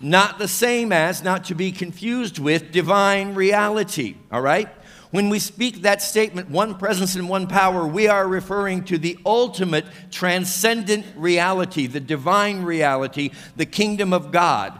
Not 0.00 0.40
the 0.40 0.48
same 0.48 0.90
as, 0.90 1.22
not 1.22 1.44
to 1.44 1.54
be 1.54 1.70
confused 1.70 2.40
with, 2.40 2.72
divine 2.72 3.36
reality, 3.36 4.16
all 4.32 4.42
right? 4.42 4.68
When 5.12 5.28
we 5.28 5.38
speak 5.40 5.82
that 5.82 6.00
statement, 6.00 6.48
one 6.48 6.74
presence 6.74 7.16
and 7.16 7.28
one 7.28 7.46
power, 7.46 7.86
we 7.86 8.08
are 8.08 8.26
referring 8.26 8.84
to 8.84 8.96
the 8.96 9.18
ultimate 9.26 9.84
transcendent 10.10 11.04
reality, 11.14 11.86
the 11.86 12.00
divine 12.00 12.62
reality, 12.62 13.30
the 13.54 13.66
kingdom 13.66 14.14
of 14.14 14.32
God, 14.32 14.72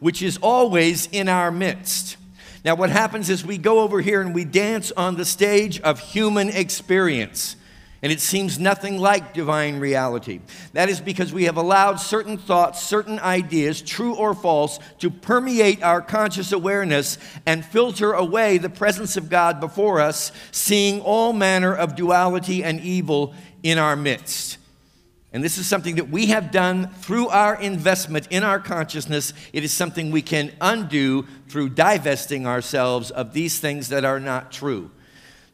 which 0.00 0.20
is 0.20 0.36
always 0.42 1.06
in 1.12 1.28
our 1.28 1.52
midst. 1.52 2.16
Now, 2.64 2.74
what 2.74 2.90
happens 2.90 3.30
is 3.30 3.46
we 3.46 3.56
go 3.56 3.78
over 3.78 4.00
here 4.00 4.20
and 4.20 4.34
we 4.34 4.44
dance 4.44 4.90
on 4.96 5.16
the 5.16 5.24
stage 5.24 5.80
of 5.82 6.00
human 6.00 6.48
experience 6.48 7.54
and 8.00 8.12
it 8.12 8.20
seems 8.20 8.58
nothing 8.58 8.98
like 8.98 9.34
divine 9.34 9.80
reality. 9.80 10.40
That 10.72 10.88
is 10.88 11.00
because 11.00 11.32
we 11.32 11.44
have 11.44 11.56
allowed 11.56 11.96
certain 11.96 12.38
thoughts, 12.38 12.82
certain 12.82 13.18
ideas, 13.18 13.82
true 13.82 14.14
or 14.14 14.34
false, 14.34 14.78
to 15.00 15.10
permeate 15.10 15.82
our 15.82 16.00
conscious 16.00 16.52
awareness 16.52 17.18
and 17.44 17.64
filter 17.64 18.12
away 18.12 18.58
the 18.58 18.70
presence 18.70 19.16
of 19.16 19.28
God 19.28 19.58
before 19.58 20.00
us, 20.00 20.30
seeing 20.52 21.00
all 21.00 21.32
manner 21.32 21.74
of 21.74 21.96
duality 21.96 22.62
and 22.62 22.80
evil 22.80 23.34
in 23.64 23.78
our 23.78 23.96
midst. 23.96 24.58
And 25.32 25.44
this 25.44 25.58
is 25.58 25.66
something 25.66 25.96
that 25.96 26.08
we 26.08 26.26
have 26.26 26.52
done 26.52 26.88
through 27.00 27.28
our 27.28 27.60
investment 27.60 28.28
in 28.30 28.44
our 28.44 28.60
consciousness. 28.60 29.34
It 29.52 29.62
is 29.62 29.72
something 29.72 30.10
we 30.10 30.22
can 30.22 30.52
undo 30.60 31.26
through 31.48 31.70
divesting 31.70 32.46
ourselves 32.46 33.10
of 33.10 33.34
these 33.34 33.58
things 33.58 33.88
that 33.88 34.04
are 34.04 34.20
not 34.20 34.52
true. 34.52 34.90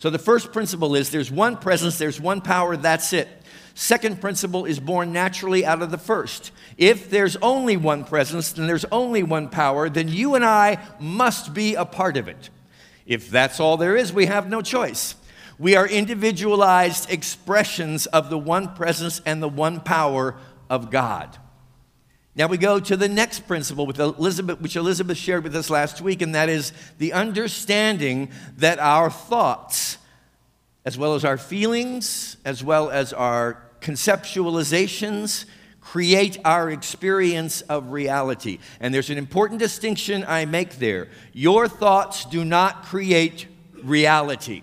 So 0.05 0.11
the 0.11 0.19
first 0.19 0.53
principle 0.53 0.95
is 0.97 1.09
there's 1.09 1.31
one 1.31 1.57
presence, 1.57 1.97
there's 1.97 2.21
one 2.21 2.43
power, 2.43 2.77
that's 2.77 3.15
it. 3.15 3.27
Second 3.73 4.21
principle 4.21 4.67
is 4.67 4.79
born 4.79 5.15
naturally 5.15 5.65
out 5.65 5.81
of 5.81 5.91
the 5.91 5.97
first. 5.97 6.51
If 6.77 7.09
there's 7.09 7.37
only 7.37 7.79
one 7.79 8.05
presence, 8.05 8.53
then 8.53 8.67
there's 8.67 8.85
only 8.93 9.23
one 9.23 9.49
power, 9.49 9.89
then 9.89 10.09
you 10.09 10.35
and 10.35 10.45
I 10.45 10.77
must 11.01 11.55
be 11.55 11.75
a 11.75 11.87
part 11.87 12.19
of 12.19 12.29
it. 12.29 12.51
If 13.07 13.31
that's 13.31 13.61
all 13.61 13.79
there 13.79 13.97
is, 13.97 14.13
we 14.13 14.27
have 14.27 14.47
no 14.47 14.61
choice. 14.61 15.15
We 15.59 15.75
are 15.75 15.89
individualized 15.89 17.11
expressions 17.11 18.05
of 18.05 18.29
the 18.29 18.37
one 18.37 18.75
presence 18.75 19.23
and 19.25 19.43
the 19.43 19.49
one 19.49 19.81
power 19.81 20.37
of 20.69 20.91
God. 20.91 21.39
Now 22.37 22.49
we 22.49 22.59
go 22.59 22.81
to 22.81 22.97
the 22.97 23.09
next 23.09 23.47
principle 23.47 23.87
with 23.87 24.01
Elizabeth, 24.01 24.61
which 24.61 24.75
Elizabeth 24.75 25.17
shared 25.17 25.45
with 25.45 25.55
us 25.55 25.71
last 25.71 26.01
week, 26.01 26.21
and 26.21 26.35
that 26.35 26.49
is 26.49 26.73
the 26.99 27.13
understanding 27.13 28.31
that 28.57 28.81
our 28.81 29.09
thoughts, 29.09 29.99
as 30.85 30.99
well 30.99 31.15
as 31.15 31.25
our 31.25 31.39
feelings, 31.39 32.37
as 32.45 32.65
well 32.65 32.91
as 32.91 33.13
our 33.13 33.63
conceptualizations, 33.81 35.45
create 35.81 36.39
our 36.45 36.71
experience 36.71 37.61
of 37.63 37.93
reality. 37.93 38.59
And 38.81 38.93
there's 38.93 39.11
an 39.11 39.19
important 39.19 39.61
distinction 39.61 40.25
I 40.27 40.45
make 40.45 40.79
there. 40.79 41.09
Your 41.33 41.69
thoughts 41.69 42.25
do 42.25 42.45
not 42.45 42.85
create 42.87 43.47
reality. 43.81 44.63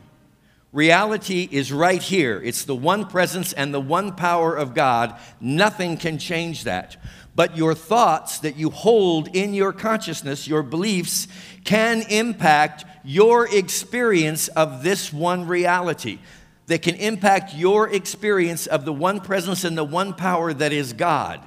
Reality 0.73 1.47
is 1.51 1.71
right 1.71 2.01
here. 2.01 2.41
It's 2.41 2.65
the 2.65 2.75
one 2.75 3.05
presence 3.05 3.53
and 3.53 3.73
the 3.73 3.79
one 3.79 4.13
power 4.13 4.55
of 4.55 4.73
God. 4.73 5.17
Nothing 5.39 5.95
can 5.95 6.17
change 6.17 6.63
that 6.63 6.97
but 7.35 7.55
your 7.55 7.73
thoughts 7.73 8.39
that 8.39 8.57
you 8.57 8.69
hold 8.69 9.35
in 9.35 9.53
your 9.53 9.71
consciousness, 9.71 10.47
your 10.47 10.63
beliefs, 10.63 11.27
can 11.63 12.01
impact 12.09 12.85
your 13.03 13.47
experience 13.53 14.47
of 14.49 14.83
this 14.83 15.13
one 15.13 15.47
reality. 15.47 16.19
They 16.67 16.77
can 16.77 16.95
impact 16.95 17.55
your 17.55 17.89
experience 17.89 18.67
of 18.67 18.85
the 18.85 18.93
one 18.93 19.21
presence 19.21 19.63
and 19.63 19.77
the 19.77 19.83
one 19.83 20.13
power 20.13 20.53
that 20.53 20.73
is 20.73 20.93
God. 20.93 21.41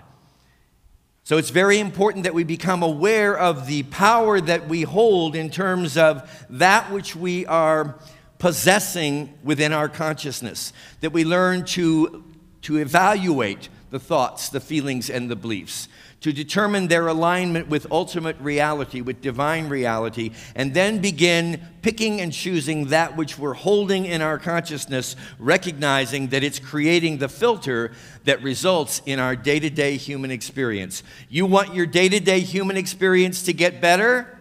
So 1.26 1.38
it's 1.38 1.50
very 1.50 1.78
important 1.78 2.24
that 2.24 2.34
we 2.34 2.44
become 2.44 2.82
aware 2.82 3.36
of 3.38 3.66
the 3.66 3.84
power 3.84 4.40
that 4.40 4.68
we 4.68 4.82
hold 4.82 5.34
in 5.34 5.48
terms 5.48 5.96
of 5.96 6.46
that 6.50 6.92
which 6.92 7.16
we 7.16 7.46
are 7.46 7.98
possessing 8.38 9.32
within 9.42 9.72
our 9.72 9.88
consciousness, 9.88 10.74
that 11.00 11.14
we 11.14 11.24
learn 11.24 11.64
to, 11.64 12.22
to 12.60 12.76
evaluate 12.76 13.70
the 13.94 14.00
thoughts, 14.00 14.48
the 14.48 14.58
feelings, 14.58 15.08
and 15.08 15.30
the 15.30 15.36
beliefs, 15.36 15.86
to 16.20 16.32
determine 16.32 16.88
their 16.88 17.06
alignment 17.06 17.68
with 17.68 17.86
ultimate 17.92 18.36
reality, 18.40 19.00
with 19.00 19.20
divine 19.20 19.68
reality, 19.68 20.32
and 20.56 20.74
then 20.74 20.98
begin 20.98 21.62
picking 21.80 22.20
and 22.20 22.32
choosing 22.32 22.88
that 22.88 23.16
which 23.16 23.38
we're 23.38 23.54
holding 23.54 24.04
in 24.04 24.20
our 24.20 24.36
consciousness, 24.36 25.14
recognizing 25.38 26.26
that 26.26 26.42
it's 26.42 26.58
creating 26.58 27.18
the 27.18 27.28
filter 27.28 27.92
that 28.24 28.42
results 28.42 29.00
in 29.06 29.20
our 29.20 29.36
day 29.36 29.60
to 29.60 29.70
day 29.70 29.96
human 29.96 30.32
experience. 30.32 31.04
You 31.28 31.46
want 31.46 31.72
your 31.72 31.86
day 31.86 32.08
to 32.08 32.18
day 32.18 32.40
human 32.40 32.76
experience 32.76 33.44
to 33.44 33.52
get 33.52 33.80
better? 33.80 34.33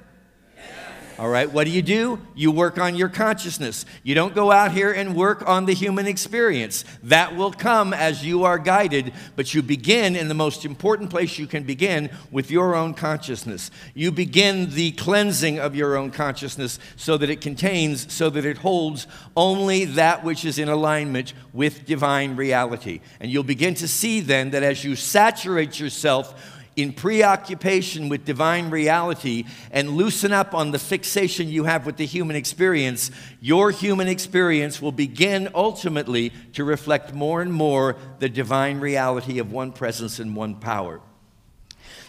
All 1.19 1.29
right, 1.29 1.51
what 1.51 1.65
do 1.65 1.69
you 1.69 1.83
do? 1.83 2.19
You 2.33 2.49
work 2.49 2.79
on 2.79 2.95
your 2.95 3.07
consciousness. 3.07 3.85
You 4.01 4.15
don't 4.15 4.33
go 4.33 4.51
out 4.51 4.71
here 4.71 4.91
and 4.91 5.15
work 5.15 5.47
on 5.47 5.65
the 5.65 5.73
human 5.73 6.07
experience. 6.07 6.85
That 7.03 7.35
will 7.35 7.51
come 7.51 7.93
as 7.93 8.25
you 8.25 8.45
are 8.45 8.57
guided, 8.57 9.13
but 9.35 9.53
you 9.53 9.61
begin 9.61 10.15
in 10.15 10.27
the 10.27 10.33
most 10.33 10.65
important 10.65 11.11
place 11.11 11.37
you 11.37 11.45
can 11.45 11.65
begin 11.65 12.09
with 12.31 12.49
your 12.49 12.75
own 12.75 12.95
consciousness. 12.95 13.69
You 13.93 14.11
begin 14.11 14.71
the 14.71 14.91
cleansing 14.93 15.59
of 15.59 15.75
your 15.75 15.97
own 15.97 16.09
consciousness 16.09 16.79
so 16.95 17.15
that 17.17 17.29
it 17.29 17.41
contains, 17.41 18.11
so 18.11 18.31
that 18.31 18.43
it 18.43 18.57
holds 18.57 19.05
only 19.37 19.85
that 19.85 20.23
which 20.23 20.43
is 20.43 20.57
in 20.57 20.67
alignment 20.67 21.33
with 21.53 21.85
divine 21.85 22.35
reality. 22.35 23.01
And 23.19 23.31
you'll 23.31 23.43
begin 23.43 23.75
to 23.75 23.87
see 23.87 24.19
then 24.19 24.49
that 24.49 24.63
as 24.63 24.83
you 24.83 24.95
saturate 24.95 25.79
yourself 25.79 26.52
in 26.75 26.93
preoccupation 26.93 28.09
with 28.09 28.25
divine 28.25 28.69
reality 28.69 29.45
and 29.71 29.91
loosen 29.91 30.31
up 30.31 30.53
on 30.53 30.71
the 30.71 30.79
fixation 30.79 31.49
you 31.49 31.65
have 31.65 31.85
with 31.85 31.97
the 31.97 32.05
human 32.05 32.35
experience, 32.35 33.11
your 33.39 33.71
human 33.71 34.07
experience 34.07 34.81
will 34.81 34.91
begin 34.91 35.49
ultimately 35.53 36.31
to 36.53 36.63
reflect 36.63 37.13
more 37.13 37.41
and 37.41 37.53
more 37.53 37.95
the 38.19 38.29
divine 38.29 38.79
reality 38.79 39.39
of 39.39 39.51
one 39.51 39.71
presence 39.71 40.19
and 40.19 40.35
one 40.35 40.55
power. 40.55 41.01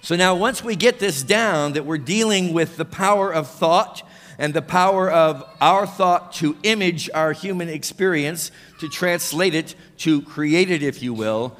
So 0.02 0.16
now, 0.16 0.34
once 0.34 0.62
we 0.62 0.76
get 0.76 0.98
this 0.98 1.22
down, 1.22 1.72
that 1.72 1.86
we're 1.86 1.96
dealing 1.96 2.52
with 2.52 2.76
the 2.76 2.84
power 2.84 3.32
of 3.32 3.48
thought 3.48 4.06
and 4.38 4.52
the 4.52 4.62
power 4.62 5.10
of 5.10 5.44
our 5.60 5.86
thought 5.86 6.32
to 6.34 6.56
image 6.62 7.08
our 7.14 7.32
human 7.32 7.68
experience, 7.68 8.50
to 8.80 8.88
translate 8.88 9.54
it, 9.54 9.74
to 9.98 10.22
create 10.22 10.70
it, 10.70 10.82
if 10.82 11.02
you 11.02 11.14
will, 11.14 11.56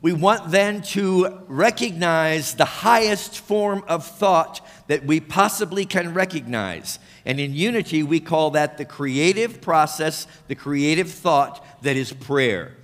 we 0.00 0.12
want 0.12 0.52
then 0.52 0.82
to 0.82 1.40
recognize 1.48 2.54
the 2.54 2.64
highest 2.64 3.40
form 3.40 3.82
of 3.88 4.06
thought 4.06 4.64
that 4.86 5.04
we 5.04 5.18
possibly 5.18 5.84
can 5.84 6.14
recognize. 6.14 7.00
And 7.26 7.40
in 7.40 7.52
unity, 7.52 8.04
we 8.04 8.20
call 8.20 8.52
that 8.52 8.78
the 8.78 8.84
creative 8.84 9.60
process, 9.60 10.28
the 10.46 10.54
creative 10.54 11.10
thought 11.10 11.64
that 11.82 11.96
is 11.96 12.12
prayer. 12.12 12.76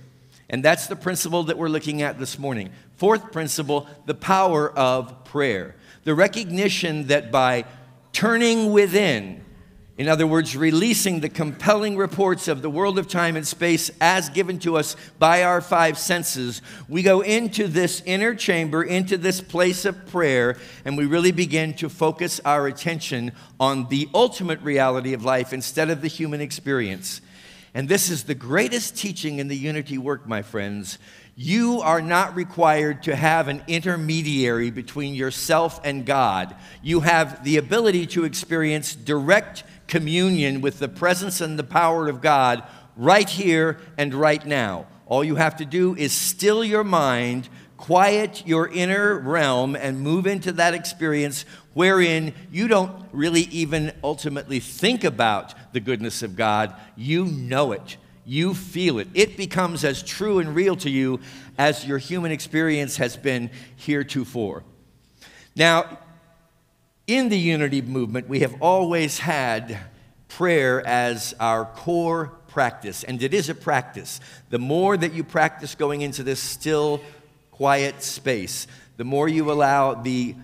And 0.49 0.61
that's 0.61 0.87
the 0.87 0.95
principle 0.97 1.43
that 1.43 1.57
we're 1.57 1.69
looking 1.69 2.01
at 2.01 2.19
this 2.19 2.37
morning. 2.37 2.69
Fourth 2.97 3.31
principle 3.31 3.87
the 4.05 4.13
power 4.13 4.69
of 4.77 5.23
prayer. 5.23 5.75
The 6.03 6.13
recognition 6.13 7.07
that 7.07 7.31
by 7.31 7.63
turning 8.11 8.73
within, 8.73 9.44
in 9.97 10.09
other 10.09 10.27
words, 10.27 10.57
releasing 10.57 11.21
the 11.21 11.29
compelling 11.29 11.95
reports 11.95 12.49
of 12.49 12.61
the 12.61 12.69
world 12.69 12.99
of 12.99 13.07
time 13.07 13.37
and 13.37 13.47
space 13.47 13.89
as 14.01 14.27
given 14.27 14.59
to 14.59 14.75
us 14.75 14.97
by 15.19 15.43
our 15.43 15.61
five 15.61 15.97
senses, 15.97 16.61
we 16.89 17.01
go 17.01 17.21
into 17.21 17.67
this 17.67 18.03
inner 18.05 18.35
chamber, 18.35 18.83
into 18.83 19.17
this 19.17 19.39
place 19.39 19.85
of 19.85 20.05
prayer, 20.07 20.57
and 20.83 20.97
we 20.97 21.05
really 21.05 21.31
begin 21.31 21.73
to 21.75 21.87
focus 21.87 22.41
our 22.43 22.67
attention 22.67 23.31
on 23.57 23.87
the 23.87 24.09
ultimate 24.13 24.61
reality 24.61 25.13
of 25.13 25.23
life 25.23 25.53
instead 25.53 25.89
of 25.89 26.01
the 26.01 26.09
human 26.09 26.41
experience. 26.41 27.21
And 27.73 27.87
this 27.87 28.09
is 28.09 28.23
the 28.23 28.35
greatest 28.35 28.97
teaching 28.97 29.39
in 29.39 29.47
the 29.47 29.57
unity 29.57 29.97
work, 29.97 30.27
my 30.27 30.41
friends. 30.41 30.97
You 31.37 31.81
are 31.81 32.01
not 32.01 32.35
required 32.35 33.03
to 33.03 33.15
have 33.15 33.49
an 33.49 33.61
intermediary 33.67 34.71
between 34.71 35.15
yourself 35.15 35.81
and 35.83 36.05
God. 36.05 36.55
You 36.81 37.01
have 37.01 37.43
the 37.43 37.57
ability 37.57 38.07
to 38.07 38.23
experience 38.23 38.95
direct 38.95 39.65
communion 39.87 40.61
with 40.61 40.79
the 40.79 40.87
presence 40.87 41.41
and 41.41 41.57
the 41.57 41.63
power 41.63 42.07
of 42.07 42.21
God 42.21 42.63
right 42.95 43.29
here 43.29 43.77
and 43.97 44.13
right 44.13 44.45
now. 44.45 44.87
All 45.05 45.23
you 45.23 45.35
have 45.35 45.57
to 45.57 45.65
do 45.65 45.95
is 45.95 46.11
still 46.11 46.63
your 46.63 46.83
mind, 46.83 47.47
quiet 47.77 48.43
your 48.45 48.67
inner 48.67 49.19
realm, 49.19 49.75
and 49.75 49.99
move 49.99 50.25
into 50.25 50.51
that 50.53 50.73
experience 50.73 51.45
wherein 51.73 52.33
you 52.51 52.67
don't 52.67 53.05
really 53.11 53.43
even 53.43 53.91
ultimately 54.03 54.59
think 54.59 55.03
about 55.03 55.53
the 55.73 55.79
goodness 55.79 56.23
of 56.23 56.35
God. 56.35 56.73
You 56.95 57.25
know 57.25 57.73
it, 57.73 57.97
you 58.25 58.53
feel 58.53 58.97
it. 58.97 59.07
It 59.13 59.37
becomes 59.37 59.83
as 59.83 60.01
true 60.01 60.39
and 60.39 60.55
real 60.55 60.75
to 60.77 60.89
you 60.89 61.19
as 61.57 61.85
your 61.85 61.97
human 61.97 62.31
experience 62.31 62.97
has 62.97 63.15
been 63.15 63.51
heretofore. 63.75 64.63
Now, 65.55 65.99
in 67.07 67.29
the 67.29 67.37
unity 67.37 67.81
movement, 67.81 68.27
we 68.27 68.39
have 68.39 68.61
always 68.61 69.19
had 69.19 69.77
prayer 70.27 70.85
as 70.85 71.35
our 71.39 71.65
core 71.65 72.27
practice, 72.47 73.03
and 73.03 73.21
it 73.21 73.33
is 73.33 73.49
a 73.49 73.55
practice. 73.55 74.19
The 74.49 74.59
more 74.59 74.97
that 74.97 75.13
you 75.13 75.23
practice 75.23 75.75
going 75.75 76.01
into 76.01 76.23
this 76.23 76.39
still, 76.39 77.01
quiet 77.51 78.01
space, 78.01 78.67
the 78.97 79.03
more 79.03 79.27
you 79.27 79.51
allow 79.51 79.93
the 79.93 80.35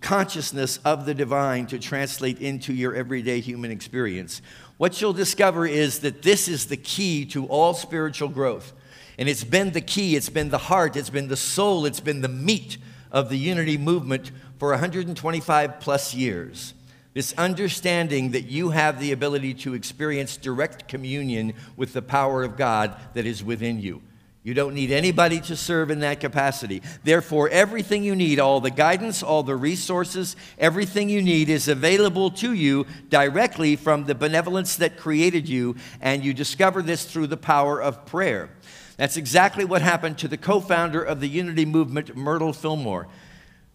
consciousness 0.00 0.78
of 0.84 1.04
the 1.06 1.14
divine 1.14 1.66
to 1.66 1.78
translate 1.78 2.40
into 2.40 2.72
your 2.72 2.94
everyday 2.94 3.40
human 3.40 3.70
experience, 3.70 4.40
what 4.78 5.00
you'll 5.00 5.12
discover 5.12 5.66
is 5.66 6.00
that 6.00 6.22
this 6.22 6.48
is 6.48 6.66
the 6.66 6.76
key 6.76 7.24
to 7.26 7.46
all 7.46 7.74
spiritual 7.74 8.28
growth. 8.28 8.72
And 9.18 9.28
it's 9.28 9.44
been 9.44 9.72
the 9.72 9.80
key, 9.80 10.16
it's 10.16 10.28
been 10.28 10.50
the 10.50 10.58
heart, 10.58 10.96
it's 10.96 11.10
been 11.10 11.28
the 11.28 11.36
soul, 11.36 11.86
it's 11.86 12.00
been 12.00 12.20
the 12.20 12.28
meat 12.28 12.78
of 13.10 13.28
the 13.28 13.38
unity 13.38 13.78
movement 13.78 14.30
for 14.58 14.70
125 14.70 15.80
plus 15.80 16.14
years. 16.14 16.74
This 17.14 17.32
understanding 17.38 18.32
that 18.32 18.42
you 18.42 18.70
have 18.70 19.00
the 19.00 19.12
ability 19.12 19.54
to 19.54 19.74
experience 19.74 20.36
direct 20.36 20.86
communion 20.86 21.54
with 21.76 21.92
the 21.94 22.02
power 22.02 22.44
of 22.44 22.56
God 22.56 22.94
that 23.14 23.24
is 23.24 23.42
within 23.42 23.80
you. 23.80 24.02
You 24.46 24.54
don't 24.54 24.74
need 24.74 24.92
anybody 24.92 25.40
to 25.40 25.56
serve 25.56 25.90
in 25.90 25.98
that 26.00 26.20
capacity. 26.20 26.80
Therefore, 27.02 27.48
everything 27.48 28.04
you 28.04 28.14
need, 28.14 28.38
all 28.38 28.60
the 28.60 28.70
guidance, 28.70 29.20
all 29.20 29.42
the 29.42 29.56
resources, 29.56 30.36
everything 30.56 31.08
you 31.08 31.20
need 31.20 31.48
is 31.48 31.66
available 31.66 32.30
to 32.30 32.52
you 32.52 32.86
directly 33.08 33.74
from 33.74 34.04
the 34.04 34.14
benevolence 34.14 34.76
that 34.76 34.98
created 34.98 35.48
you, 35.48 35.74
and 36.00 36.24
you 36.24 36.32
discover 36.32 36.80
this 36.80 37.06
through 37.06 37.26
the 37.26 37.36
power 37.36 37.82
of 37.82 38.06
prayer. 38.06 38.50
That's 38.96 39.16
exactly 39.16 39.64
what 39.64 39.82
happened 39.82 40.18
to 40.18 40.28
the 40.28 40.36
co 40.36 40.60
founder 40.60 41.02
of 41.02 41.20
the 41.20 41.28
Unity 41.28 41.64
Movement, 41.64 42.16
Myrtle 42.16 42.52
Fillmore 42.52 43.08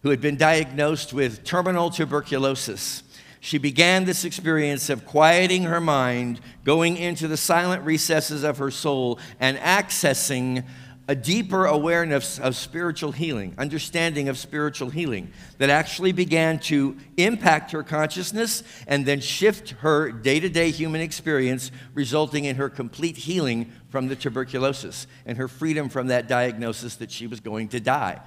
who 0.02 0.10
had 0.10 0.20
been 0.20 0.36
diagnosed 0.36 1.12
with 1.12 1.44
terminal 1.44 1.90
tuberculosis. 1.90 3.02
She 3.40 3.58
began 3.58 4.04
this 4.04 4.24
experience 4.24 4.90
of 4.90 5.04
quieting 5.04 5.64
her 5.64 5.80
mind, 5.80 6.40
going 6.64 6.96
into 6.96 7.26
the 7.26 7.36
silent 7.36 7.84
recesses 7.84 8.42
of 8.42 8.58
her 8.58 8.70
soul, 8.70 9.18
and 9.40 9.56
accessing 9.58 10.64
a 11.08 11.14
deeper 11.14 11.66
awareness 11.66 12.38
of 12.38 12.54
spiritual 12.56 13.12
healing, 13.12 13.54
understanding 13.58 14.28
of 14.28 14.38
spiritual 14.38 14.90
healing 14.90 15.32
that 15.58 15.68
actually 15.68 16.12
began 16.12 16.58
to 16.58 16.96
impact 17.16 17.72
her 17.72 17.82
consciousness 17.82 18.62
and 18.86 19.04
then 19.04 19.20
shift 19.20 19.70
her 19.80 20.12
day 20.12 20.38
to 20.38 20.48
day 20.48 20.70
human 20.70 21.00
experience, 21.00 21.70
resulting 21.94 22.44
in 22.44 22.56
her 22.56 22.68
complete 22.68 23.16
healing 23.16 23.70
from 23.88 24.08
the 24.08 24.16
tuberculosis 24.16 25.06
and 25.26 25.36
her 25.38 25.48
freedom 25.48 25.88
from 25.88 26.06
that 26.06 26.28
diagnosis 26.28 26.96
that 26.96 27.10
she 27.10 27.26
was 27.26 27.40
going 27.40 27.68
to 27.68 27.80
die 27.80 28.20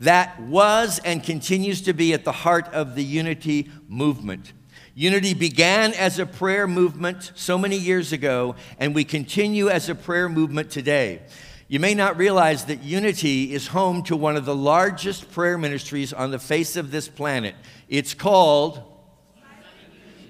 that 0.00 0.40
was 0.40 1.00
and 1.04 1.22
continues 1.22 1.82
to 1.82 1.92
be 1.92 2.12
at 2.14 2.24
the 2.24 2.32
heart 2.32 2.68
of 2.68 2.94
the 2.94 3.02
unity 3.02 3.70
movement. 3.88 4.52
Unity 4.94 5.34
began 5.34 5.92
as 5.94 6.18
a 6.18 6.26
prayer 6.26 6.66
movement 6.66 7.32
so 7.34 7.56
many 7.56 7.76
years 7.76 8.12
ago, 8.12 8.56
and 8.78 8.94
we 8.94 9.04
continue 9.04 9.68
as 9.68 9.88
a 9.88 9.94
prayer 9.94 10.28
movement 10.28 10.70
today. 10.70 11.20
You 11.70 11.80
may 11.80 11.92
not 11.92 12.16
realize 12.16 12.64
that 12.64 12.82
Unity 12.82 13.52
is 13.52 13.66
home 13.66 14.02
to 14.04 14.16
one 14.16 14.36
of 14.36 14.46
the 14.46 14.56
largest 14.56 15.30
prayer 15.30 15.58
ministries 15.58 16.14
on 16.14 16.30
the 16.30 16.38
face 16.38 16.76
of 16.76 16.90
this 16.90 17.08
planet. 17.08 17.54
It's 17.90 18.14
called 18.14 18.82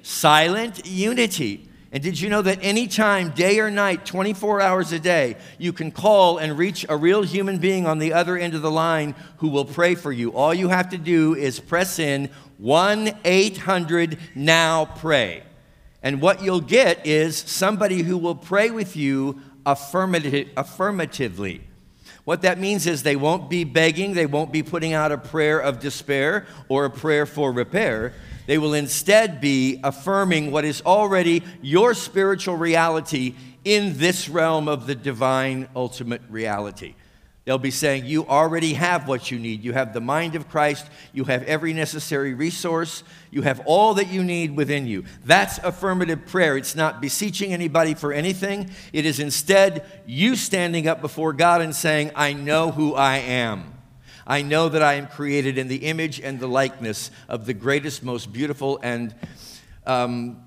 Silent 0.03 0.85
Unity. 0.85 1.68
And 1.92 2.03
did 2.03 2.20
you 2.20 2.29
know 2.29 2.42
that 2.42 2.59
anytime, 2.61 3.31
day 3.31 3.61
or 3.61 3.70
night, 3.70 4.05
24 4.05 4.61
hours 4.61 4.90
a 4.90 4.98
day, 4.98 5.37
you 5.59 5.72
can 5.72 5.92
call 5.92 6.38
and 6.38 6.59
reach 6.59 6.85
a 6.88 6.96
real 6.96 7.22
human 7.22 7.59
being 7.59 7.87
on 7.87 8.01
the 8.01 8.14
other 8.14 8.37
end 8.37 8.55
of 8.55 8.62
the 8.62 8.70
line 8.70 9.14
who 9.37 9.48
will 9.48 9.64
pray 9.64 9.94
for 9.94 10.11
you? 10.11 10.33
All 10.33 10.53
you 10.53 10.68
have 10.68 10.88
to 10.88 10.98
do 10.98 11.37
is 11.37 11.61
press 11.61 12.01
in 12.01 12.31
1 12.59 13.16
800 13.24 14.18
Now 14.35 14.87
Pray. 14.87 15.44
And 16.03 16.20
what 16.20 16.42
you'll 16.42 16.61
get 16.61 17.07
is 17.07 17.37
somebody 17.37 18.03
who 18.03 18.18
will 18.18 18.35
pray 18.35 18.70
with 18.70 18.96
you 18.96 19.40
affirmative, 19.68 20.48
affirmatively. 20.57 21.61
What 22.24 22.42
that 22.42 22.59
means 22.59 22.87
is 22.87 23.02
they 23.02 23.16
won't 23.16 23.48
be 23.48 23.64
begging, 23.64 24.14
they 24.14 24.26
won't 24.26 24.52
be 24.52 24.62
putting 24.62 24.94
out 24.94 25.12
a 25.12 25.18
prayer 25.18 25.61
of 25.61 25.78
despair 25.78 26.46
or 26.68 26.87
a 26.87 26.90
prayer 26.90 27.26
for 27.26 27.52
repair. 27.52 28.14
They 28.46 28.59
will 28.59 28.74
instead 28.74 29.40
be 29.40 29.78
affirming 29.85 30.50
what 30.50 30.64
is 30.64 30.81
already 30.83 31.42
your 31.61 31.92
spiritual 31.92 32.57
reality 32.57 33.35
in 33.64 33.98
this 33.98 34.28
realm 34.28 34.68
of 34.68 34.87
the 34.87 34.94
divine 34.94 35.68
ultimate 35.76 36.22
reality. 36.31 36.94
They'll 37.49 37.57
be 37.57 37.71
saying, 37.71 38.05
You 38.05 38.27
already 38.27 38.75
have 38.75 39.09
what 39.09 39.31
you 39.31 39.39
need. 39.39 39.65
You 39.65 39.73
have 39.73 39.95
the 39.95 40.03
mind 40.03 40.35
of 40.35 40.51
Christ. 40.51 40.87
You 41.15 41.25
have 41.25 41.45
every 41.45 41.73
necessary 41.73 42.35
resource. 42.35 43.03
You 43.31 43.41
have 43.41 43.63
all 43.65 43.95
that 43.95 44.09
you 44.09 44.23
need 44.23 44.55
within 44.55 44.87
you. 44.87 45.05
That's 45.25 45.57
affirmative 45.57 46.27
prayer. 46.27 46.59
It's 46.59 46.77
not 46.77 47.01
beseeching 47.01 47.55
anybody 47.55 47.95
for 47.95 48.13
anything. 48.13 48.69
It 48.93 49.07
is 49.07 49.19
instead 49.19 49.87
you 50.05 50.37
standing 50.37 50.89
up 50.89 51.01
before 51.01 51.33
God 51.33 51.63
and 51.63 51.75
saying, 51.75 52.11
I 52.15 52.35
know 52.35 52.71
who 52.71 52.93
I 52.95 53.17
am. 53.17 53.73
I 54.27 54.43
know 54.43 54.69
that 54.69 54.83
I 54.83 54.97
am 54.97 55.07
created 55.07 55.57
in 55.57 55.69
the 55.69 55.87
image 55.87 56.21
and 56.21 56.39
the 56.39 56.49
likeness 56.49 57.11
of 57.31 57.47
the 57.47 57.55
greatest, 57.55 58.03
most 58.03 58.31
beautiful, 58.31 58.79
and 58.83 59.15
um, 59.87 60.47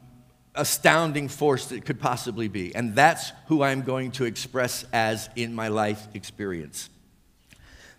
astounding 0.55 1.27
force 1.27 1.67
that 1.67 1.85
could 1.85 1.99
possibly 1.99 2.47
be. 2.47 2.75
And 2.75 2.95
that's 2.95 3.31
who 3.47 3.63
I'm 3.63 3.81
going 3.81 4.11
to 4.13 4.25
express 4.25 4.85
as 4.91 5.29
in 5.35 5.55
my 5.55 5.69
life 5.69 6.07
experience. 6.13 6.89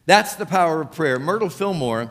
That's 0.05 0.35
the 0.35 0.47
power 0.47 0.83
of 0.83 0.93
prayer. 0.93 1.19
Myrtle 1.19 1.49
Fillmore 1.49 2.11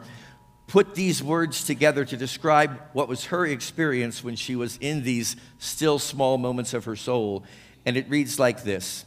put 0.68 0.96
these 0.96 1.22
words 1.22 1.66
together 1.66 2.06
to 2.06 2.16
describe 2.16 2.80
what 2.94 3.10
was 3.10 3.26
her 3.26 3.46
experience 3.46 4.24
when 4.24 4.36
she 4.36 4.56
was 4.56 4.78
in 4.78 5.04
these 5.04 5.36
still 5.60 6.00
small 6.00 6.38
moments 6.38 6.74
of 6.74 6.86
her 6.86 6.96
soul. 6.96 7.44
And 7.86 7.98
it 7.98 8.10
reads 8.10 8.40
like 8.40 8.64
this 8.64 9.06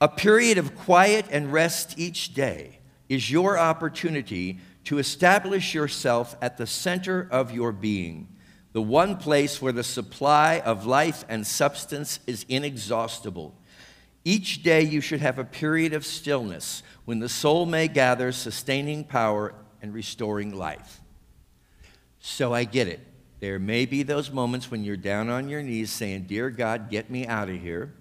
A 0.00 0.08
period 0.08 0.56
of 0.56 0.76
quiet 0.76 1.26
and 1.30 1.52
rest 1.52 1.98
each 1.98 2.32
day 2.32 2.78
is 3.08 3.30
your 3.30 3.58
opportunity 3.58 4.60
to 4.84 4.98
establish 4.98 5.74
yourself 5.74 6.36
at 6.40 6.56
the 6.56 6.66
center 6.66 7.28
of 7.30 7.52
your 7.52 7.72
being 7.72 8.28
the 8.72 8.82
one 8.82 9.16
place 9.16 9.62
where 9.62 9.72
the 9.72 9.84
supply 9.84 10.60
of 10.60 10.86
life 10.86 11.24
and 11.28 11.46
substance 11.46 12.20
is 12.26 12.44
inexhaustible. 12.48 13.54
Each 14.24 14.62
day 14.62 14.82
you 14.82 15.00
should 15.00 15.20
have 15.20 15.38
a 15.38 15.44
period 15.44 15.94
of 15.94 16.04
stillness 16.04 16.82
when 17.04 17.18
the 17.18 17.28
soul 17.28 17.64
may 17.64 17.88
gather 17.88 18.30
sustaining 18.30 19.04
power 19.04 19.54
and 19.80 19.94
restoring 19.94 20.54
life. 20.54 21.00
So 22.20 22.52
I 22.52 22.64
get 22.64 22.88
it. 22.88 23.00
There 23.40 23.58
may 23.58 23.86
be 23.86 24.02
those 24.02 24.30
moments 24.30 24.70
when 24.70 24.84
you're 24.84 24.96
down 24.96 25.30
on 25.30 25.48
your 25.48 25.62
knees 25.62 25.90
saying, 25.90 26.24
Dear 26.24 26.50
God, 26.50 26.90
get 26.90 27.08
me 27.08 27.26
out 27.26 27.48
of 27.48 27.60
here. 27.60 27.94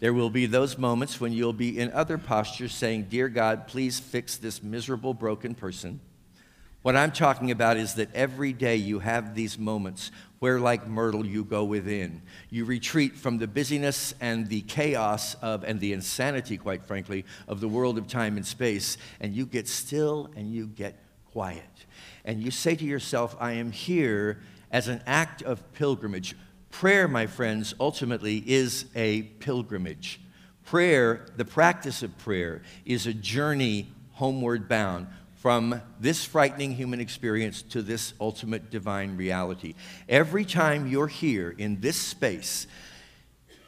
There 0.00 0.14
will 0.14 0.30
be 0.30 0.46
those 0.46 0.78
moments 0.78 1.20
when 1.20 1.32
you'll 1.32 1.52
be 1.52 1.78
in 1.78 1.92
other 1.92 2.18
postures 2.18 2.74
saying, 2.74 3.06
Dear 3.10 3.28
God, 3.28 3.66
please 3.66 4.00
fix 4.00 4.36
this 4.36 4.62
miserable, 4.62 5.12
broken 5.12 5.54
person. 5.54 6.00
What 6.88 6.96
I'm 6.96 7.12
talking 7.12 7.50
about 7.50 7.76
is 7.76 7.96
that 7.96 8.14
every 8.14 8.54
day 8.54 8.76
you 8.76 9.00
have 9.00 9.34
these 9.34 9.58
moments 9.58 10.10
where, 10.38 10.58
like 10.58 10.86
Myrtle, 10.86 11.26
you 11.26 11.44
go 11.44 11.62
within. 11.64 12.22
You 12.48 12.64
retreat 12.64 13.14
from 13.14 13.36
the 13.36 13.46
busyness 13.46 14.14
and 14.22 14.46
the 14.46 14.62
chaos 14.62 15.34
of, 15.42 15.64
and 15.64 15.80
the 15.80 15.92
insanity, 15.92 16.56
quite 16.56 16.82
frankly, 16.86 17.26
of 17.46 17.60
the 17.60 17.68
world 17.68 17.98
of 17.98 18.06
time 18.06 18.38
and 18.38 18.46
space, 18.46 18.96
and 19.20 19.34
you 19.34 19.44
get 19.44 19.68
still 19.68 20.30
and 20.34 20.50
you 20.50 20.66
get 20.66 20.98
quiet. 21.30 21.68
And 22.24 22.42
you 22.42 22.50
say 22.50 22.74
to 22.74 22.84
yourself, 22.86 23.36
I 23.38 23.52
am 23.52 23.70
here 23.70 24.40
as 24.70 24.88
an 24.88 25.02
act 25.04 25.42
of 25.42 25.70
pilgrimage. 25.74 26.36
Prayer, 26.70 27.06
my 27.06 27.26
friends, 27.26 27.74
ultimately 27.78 28.42
is 28.46 28.86
a 28.94 29.24
pilgrimage. 29.40 30.22
Prayer, 30.64 31.26
the 31.36 31.44
practice 31.44 32.02
of 32.02 32.16
prayer, 32.16 32.62
is 32.86 33.06
a 33.06 33.12
journey 33.12 33.88
homeward 34.12 34.70
bound 34.70 35.06
from 35.38 35.80
this 36.00 36.24
frightening 36.24 36.72
human 36.72 37.00
experience 37.00 37.62
to 37.62 37.80
this 37.80 38.12
ultimate 38.20 38.70
divine 38.70 39.16
reality. 39.16 39.74
Every 40.08 40.44
time 40.44 40.88
you're 40.88 41.06
here 41.06 41.54
in 41.56 41.80
this 41.80 41.96
space, 41.96 42.66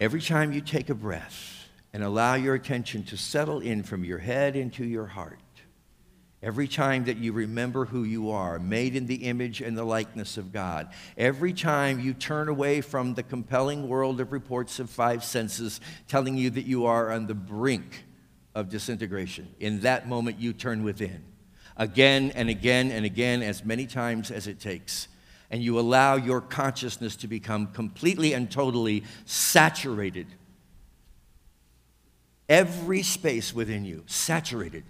every 0.01 0.21
time 0.21 0.53
you 0.53 0.61
take 0.61 0.91
a 0.91 0.95
breath 0.95 1.69
and 1.93 2.03
allow 2.03 2.35
your 2.35 2.55
attention 2.55 3.05
to 3.05 3.17
settle 3.17 3.61
in 3.61 3.85
from 3.85 4.05
your 4.05 4.19
head 4.19 4.57
into 4.57 4.85
your 4.85 5.07
heart, 5.07 5.39
Every 6.43 6.69
time 6.69 7.05
that 7.05 7.19
you 7.19 7.33
remember 7.33 7.85
who 7.85 8.03
you 8.03 8.31
are, 8.31 8.59
made 8.59 8.97
in 8.97 9.07
the 9.07 9.27
image 9.27 9.61
and 9.61 9.77
the 9.77 9.85
likeness 9.85 10.39
of 10.39 10.55
God, 10.55 10.89
every 11.19 11.53
time 11.53 12.01
you 12.01 12.15
turn 12.15 12.49
away 12.49 12.81
from 12.81 13.13
the 13.13 13.23
compelling 13.23 13.89
world 13.89 14.23
of 14.23 14.33
reports 14.33 14.79
of 14.79 14.89
five 14.89 15.23
senses 15.23 15.83
telling 16.09 16.39
you 16.39 16.49
that 16.49 16.65
you 16.65 16.87
are 16.87 17.13
on 17.13 17.27
the 17.27 17.35
brink 17.35 18.05
of 18.55 18.71
disintegration, 18.71 19.55
in 19.61 19.81
that 19.81 20.09
moment 20.09 20.41
you 20.41 20.55
turn 20.55 20.83
within 20.83 21.23
again 21.77 22.33
and 22.35 22.49
again 22.49 22.91
and 22.91 23.05
again, 23.05 23.43
as 23.43 23.65
many 23.65 23.87
times 23.87 24.31
as 24.31 24.47
it 24.47 24.61
takes. 24.61 25.09
And 25.51 25.63
you 25.63 25.79
allow 25.81 26.15
your 26.15 26.41
consciousness 26.41 27.17
to 27.17 27.27
become 27.27 27.69
completely 27.69 28.33
and 28.35 28.51
totally 28.51 29.05
saturated. 29.25 30.27
Every 32.49 33.03
space 33.03 33.55
within 33.55 33.85
you, 33.85 34.05
saturated 34.07 34.85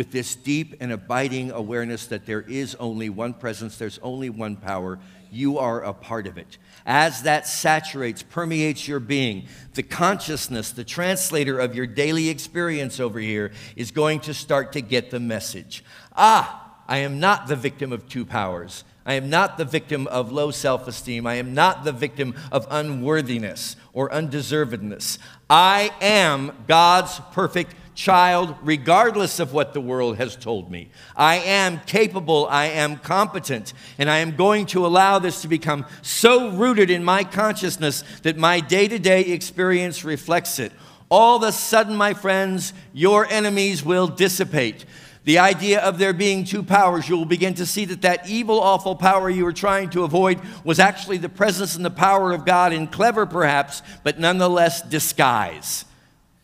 with 0.00 0.12
this 0.12 0.34
deep 0.34 0.74
and 0.80 0.92
abiding 0.92 1.50
awareness 1.50 2.06
that 2.06 2.24
there 2.24 2.40
is 2.40 2.74
only 2.76 3.10
one 3.10 3.34
presence, 3.34 3.76
there's 3.76 3.98
only 3.98 4.30
one 4.30 4.56
power, 4.56 4.98
you 5.30 5.58
are 5.58 5.82
a 5.82 5.92
part 5.92 6.26
of 6.26 6.38
it. 6.38 6.56
As 6.86 7.24
that 7.24 7.46
saturates, 7.46 8.22
permeates 8.22 8.88
your 8.88 8.98
being, 8.98 9.46
the 9.74 9.82
consciousness, 9.82 10.70
the 10.70 10.84
translator 10.84 11.58
of 11.58 11.74
your 11.74 11.86
daily 11.86 12.30
experience 12.30 12.98
over 12.98 13.18
here, 13.18 13.52
is 13.76 13.90
going 13.90 14.20
to 14.20 14.32
start 14.32 14.72
to 14.72 14.80
get 14.80 15.10
the 15.10 15.20
message. 15.20 15.84
Ah, 16.16 16.78
I 16.88 17.00
am 17.00 17.20
not 17.20 17.46
the 17.46 17.54
victim 17.54 17.92
of 17.92 18.08
two 18.08 18.24
powers. 18.24 18.84
I 19.04 19.14
am 19.14 19.28
not 19.28 19.58
the 19.58 19.66
victim 19.66 20.06
of 20.06 20.32
low 20.32 20.50
self 20.50 20.88
esteem. 20.88 21.26
I 21.26 21.34
am 21.34 21.52
not 21.52 21.84
the 21.84 21.92
victim 21.92 22.34
of 22.50 22.66
unworthiness 22.70 23.76
or 23.92 24.08
undeservedness. 24.08 25.18
I 25.50 25.90
am 26.00 26.52
God's 26.66 27.20
perfect 27.32 27.74
child, 28.00 28.56
regardless 28.62 29.38
of 29.40 29.52
what 29.52 29.74
the 29.74 29.80
world 29.80 30.16
has 30.16 30.34
told 30.34 30.70
me. 30.70 30.88
I 31.14 31.36
am 31.36 31.80
capable, 31.80 32.46
I 32.48 32.66
am 32.68 32.96
competent, 32.96 33.74
and 33.98 34.08
I 34.08 34.18
am 34.18 34.36
going 34.36 34.64
to 34.66 34.86
allow 34.86 35.18
this 35.18 35.42
to 35.42 35.48
become 35.48 35.84
so 36.00 36.48
rooted 36.48 36.88
in 36.88 37.04
my 37.04 37.24
consciousness 37.24 38.02
that 38.22 38.38
my 38.38 38.60
day 38.60 38.88
to 38.88 38.98
day 38.98 39.20
experience 39.20 40.02
reflects 40.02 40.58
it. 40.58 40.72
All 41.10 41.36
of 41.36 41.42
a 41.42 41.52
sudden, 41.52 41.94
my 41.94 42.14
friends, 42.14 42.72
your 42.94 43.26
enemies 43.26 43.84
will 43.84 44.06
dissipate. 44.06 44.86
The 45.24 45.38
idea 45.38 45.80
of 45.80 45.98
there 45.98 46.14
being 46.14 46.44
two 46.44 46.62
powers, 46.62 47.06
you 47.06 47.18
will 47.18 47.26
begin 47.26 47.52
to 47.54 47.66
see 47.66 47.84
that 47.84 48.00
that 48.00 48.30
evil, 48.30 48.60
awful 48.60 48.96
power 48.96 49.28
you 49.28 49.44
were 49.44 49.52
trying 49.52 49.90
to 49.90 50.04
avoid 50.04 50.40
was 50.64 50.78
actually 50.78 51.18
the 51.18 51.28
presence 51.28 51.76
and 51.76 51.84
the 51.84 51.90
power 51.90 52.32
of 52.32 52.46
God 52.46 52.72
in 52.72 52.86
clever, 52.86 53.26
perhaps, 53.26 53.82
but 54.04 54.18
nonetheless 54.18 54.80
disguise 54.80 55.84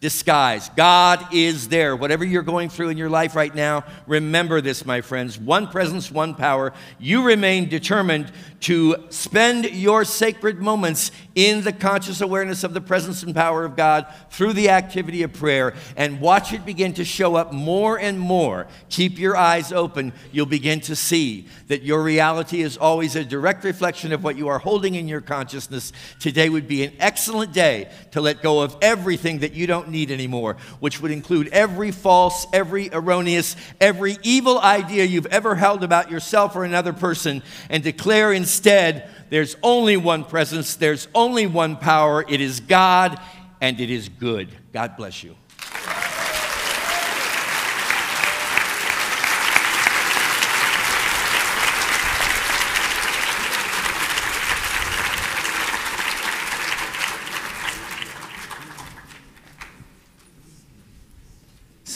disguise. 0.00 0.68
God 0.76 1.32
is 1.32 1.68
there. 1.68 1.96
Whatever 1.96 2.24
you're 2.24 2.42
going 2.42 2.68
through 2.68 2.90
in 2.90 2.98
your 2.98 3.08
life 3.08 3.34
right 3.34 3.54
now, 3.54 3.84
remember 4.06 4.60
this, 4.60 4.84
my 4.84 5.00
friends. 5.00 5.38
One 5.38 5.68
presence, 5.68 6.10
one 6.10 6.34
power. 6.34 6.74
You 6.98 7.22
remain 7.22 7.70
determined 7.70 8.30
to 8.60 9.06
spend 9.08 9.64
your 9.64 10.04
sacred 10.04 10.60
moments 10.60 11.12
in 11.34 11.62
the 11.62 11.72
conscious 11.72 12.20
awareness 12.20 12.62
of 12.62 12.74
the 12.74 12.80
presence 12.80 13.22
and 13.22 13.34
power 13.34 13.64
of 13.64 13.76
God 13.76 14.06
through 14.30 14.52
the 14.52 14.70
activity 14.70 15.22
of 15.22 15.32
prayer 15.32 15.74
and 15.96 16.20
watch 16.20 16.52
it 16.52 16.66
begin 16.66 16.92
to 16.94 17.04
show 17.04 17.34
up 17.34 17.52
more 17.52 17.98
and 17.98 18.20
more. 18.20 18.66
Keep 18.90 19.18
your 19.18 19.36
eyes 19.36 19.72
open. 19.72 20.12
You'll 20.30 20.46
begin 20.46 20.80
to 20.82 20.96
see 20.96 21.48
that 21.68 21.82
your 21.82 22.02
reality 22.02 22.60
is 22.60 22.76
always 22.76 23.16
a 23.16 23.24
direct 23.24 23.64
reflection 23.64 24.12
of 24.12 24.22
what 24.22 24.36
you 24.36 24.48
are 24.48 24.58
holding 24.58 24.94
in 24.94 25.08
your 25.08 25.20
consciousness. 25.20 25.92
Today 26.20 26.48
would 26.48 26.68
be 26.68 26.84
an 26.84 26.94
excellent 26.98 27.52
day 27.52 27.90
to 28.12 28.20
let 28.20 28.42
go 28.42 28.60
of 28.60 28.76
everything 28.82 29.40
that 29.40 29.54
you 29.54 29.66
don't 29.66 29.85
need 29.88 30.10
anymore, 30.10 30.56
which 30.80 31.00
would 31.00 31.10
include 31.10 31.48
every 31.48 31.90
false, 31.90 32.46
every 32.52 32.90
erroneous, 32.92 33.56
every 33.80 34.18
evil 34.22 34.58
idea 34.58 35.04
you've 35.04 35.26
ever 35.26 35.54
held 35.54 35.82
about 35.82 36.10
yourself 36.10 36.56
or 36.56 36.64
another 36.64 36.92
person, 36.92 37.42
and 37.70 37.82
declare 37.82 38.32
instead 38.32 39.10
there's 39.30 39.56
only 39.62 39.96
one 39.96 40.24
presence, 40.24 40.76
there's 40.76 41.08
only 41.14 41.46
one 41.46 41.76
power. 41.76 42.24
It 42.28 42.40
is 42.40 42.60
God, 42.60 43.20
and 43.60 43.80
it 43.80 43.90
is 43.90 44.08
good. 44.08 44.48
God 44.72 44.96
bless 44.96 45.22
you. 45.22 45.36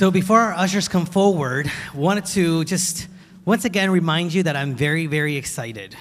So 0.01 0.11
before 0.11 0.41
our 0.41 0.55
ushers 0.55 0.89
come 0.89 1.05
forward, 1.05 1.71
wanted 1.95 2.25
to 2.33 2.65
just 2.65 3.07
once 3.45 3.67
again 3.67 3.91
remind 3.91 4.33
you 4.33 4.45
that 4.45 4.57
I'm 4.57 4.75
very, 4.75 5.07
very 5.07 5.37
excited. 5.37 5.95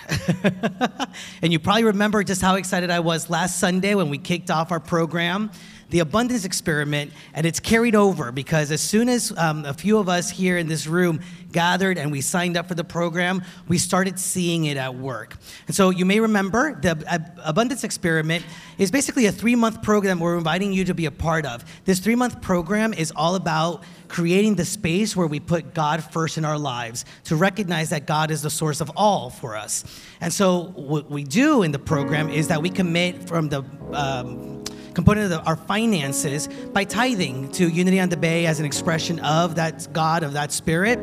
and 1.41 1.51
you 1.51 1.59
probably 1.59 1.83
remember 1.83 2.23
just 2.23 2.41
how 2.41 2.55
excited 2.55 2.91
I 2.91 3.01
was 3.01 3.29
last 3.29 3.59
Sunday 3.59 3.95
when 3.95 4.09
we 4.09 4.17
kicked 4.17 4.49
off 4.49 4.71
our 4.71 4.79
program, 4.79 5.51
the 5.89 5.99
Abundance 5.99 6.45
Experiment, 6.45 7.11
and 7.33 7.45
it's 7.45 7.59
carried 7.59 7.95
over 7.95 8.31
because 8.31 8.71
as 8.71 8.81
soon 8.81 9.09
as 9.09 9.35
um, 9.37 9.65
a 9.65 9.73
few 9.73 9.97
of 9.97 10.07
us 10.07 10.29
here 10.29 10.57
in 10.57 10.67
this 10.67 10.87
room 10.87 11.19
gathered 11.51 11.97
and 11.97 12.11
we 12.11 12.21
signed 12.21 12.57
up 12.57 12.67
for 12.67 12.75
the 12.75 12.83
program, 12.83 13.43
we 13.67 13.77
started 13.77 14.19
seeing 14.19 14.65
it 14.65 14.77
at 14.77 14.95
work. 14.95 15.35
And 15.67 15.75
so 15.75 15.89
you 15.89 16.05
may 16.05 16.19
remember 16.19 16.79
the 16.79 17.31
Abundance 17.43 17.83
Experiment 17.83 18.45
is 18.77 18.91
basically 18.91 19.25
a 19.25 19.31
three 19.31 19.55
month 19.55 19.81
program 19.81 20.19
we're 20.19 20.37
inviting 20.37 20.71
you 20.71 20.85
to 20.85 20.93
be 20.93 21.05
a 21.05 21.11
part 21.11 21.45
of. 21.45 21.65
This 21.85 21.99
three 21.99 22.15
month 22.15 22.41
program 22.41 22.93
is 22.93 23.11
all 23.15 23.35
about 23.35 23.83
creating 24.07 24.55
the 24.55 24.65
space 24.65 25.15
where 25.15 25.27
we 25.27 25.39
put 25.39 25.73
God 25.73 26.03
first 26.03 26.37
in 26.37 26.45
our 26.45 26.57
lives 26.57 27.05
to 27.25 27.35
recognize 27.35 27.89
that 27.89 28.05
God 28.05 28.31
is 28.31 28.41
the 28.41 28.49
source 28.49 28.81
of 28.81 28.91
all 28.95 29.29
for 29.29 29.55
us. 29.55 29.83
And 30.21 30.33
so, 30.33 30.73
what 30.75 31.09
we 31.09 31.23
do 31.23 31.63
in 31.63 31.71
the 31.71 31.79
program 31.79 32.29
is 32.29 32.47
that 32.49 32.61
we 32.61 32.69
commit 32.69 33.27
from 33.27 33.49
the 33.49 33.63
um, 33.93 34.63
component 34.93 35.31
of 35.31 35.47
our 35.47 35.55
finances 35.55 36.47
by 36.73 36.83
tithing 36.83 37.51
to 37.53 37.67
Unity 37.67 37.99
on 37.99 38.09
the 38.09 38.17
Bay 38.17 38.45
as 38.45 38.59
an 38.59 38.65
expression 38.65 39.19
of 39.19 39.55
that 39.55 39.87
God, 39.93 40.23
of 40.23 40.33
that 40.33 40.51
Spirit. 40.51 40.99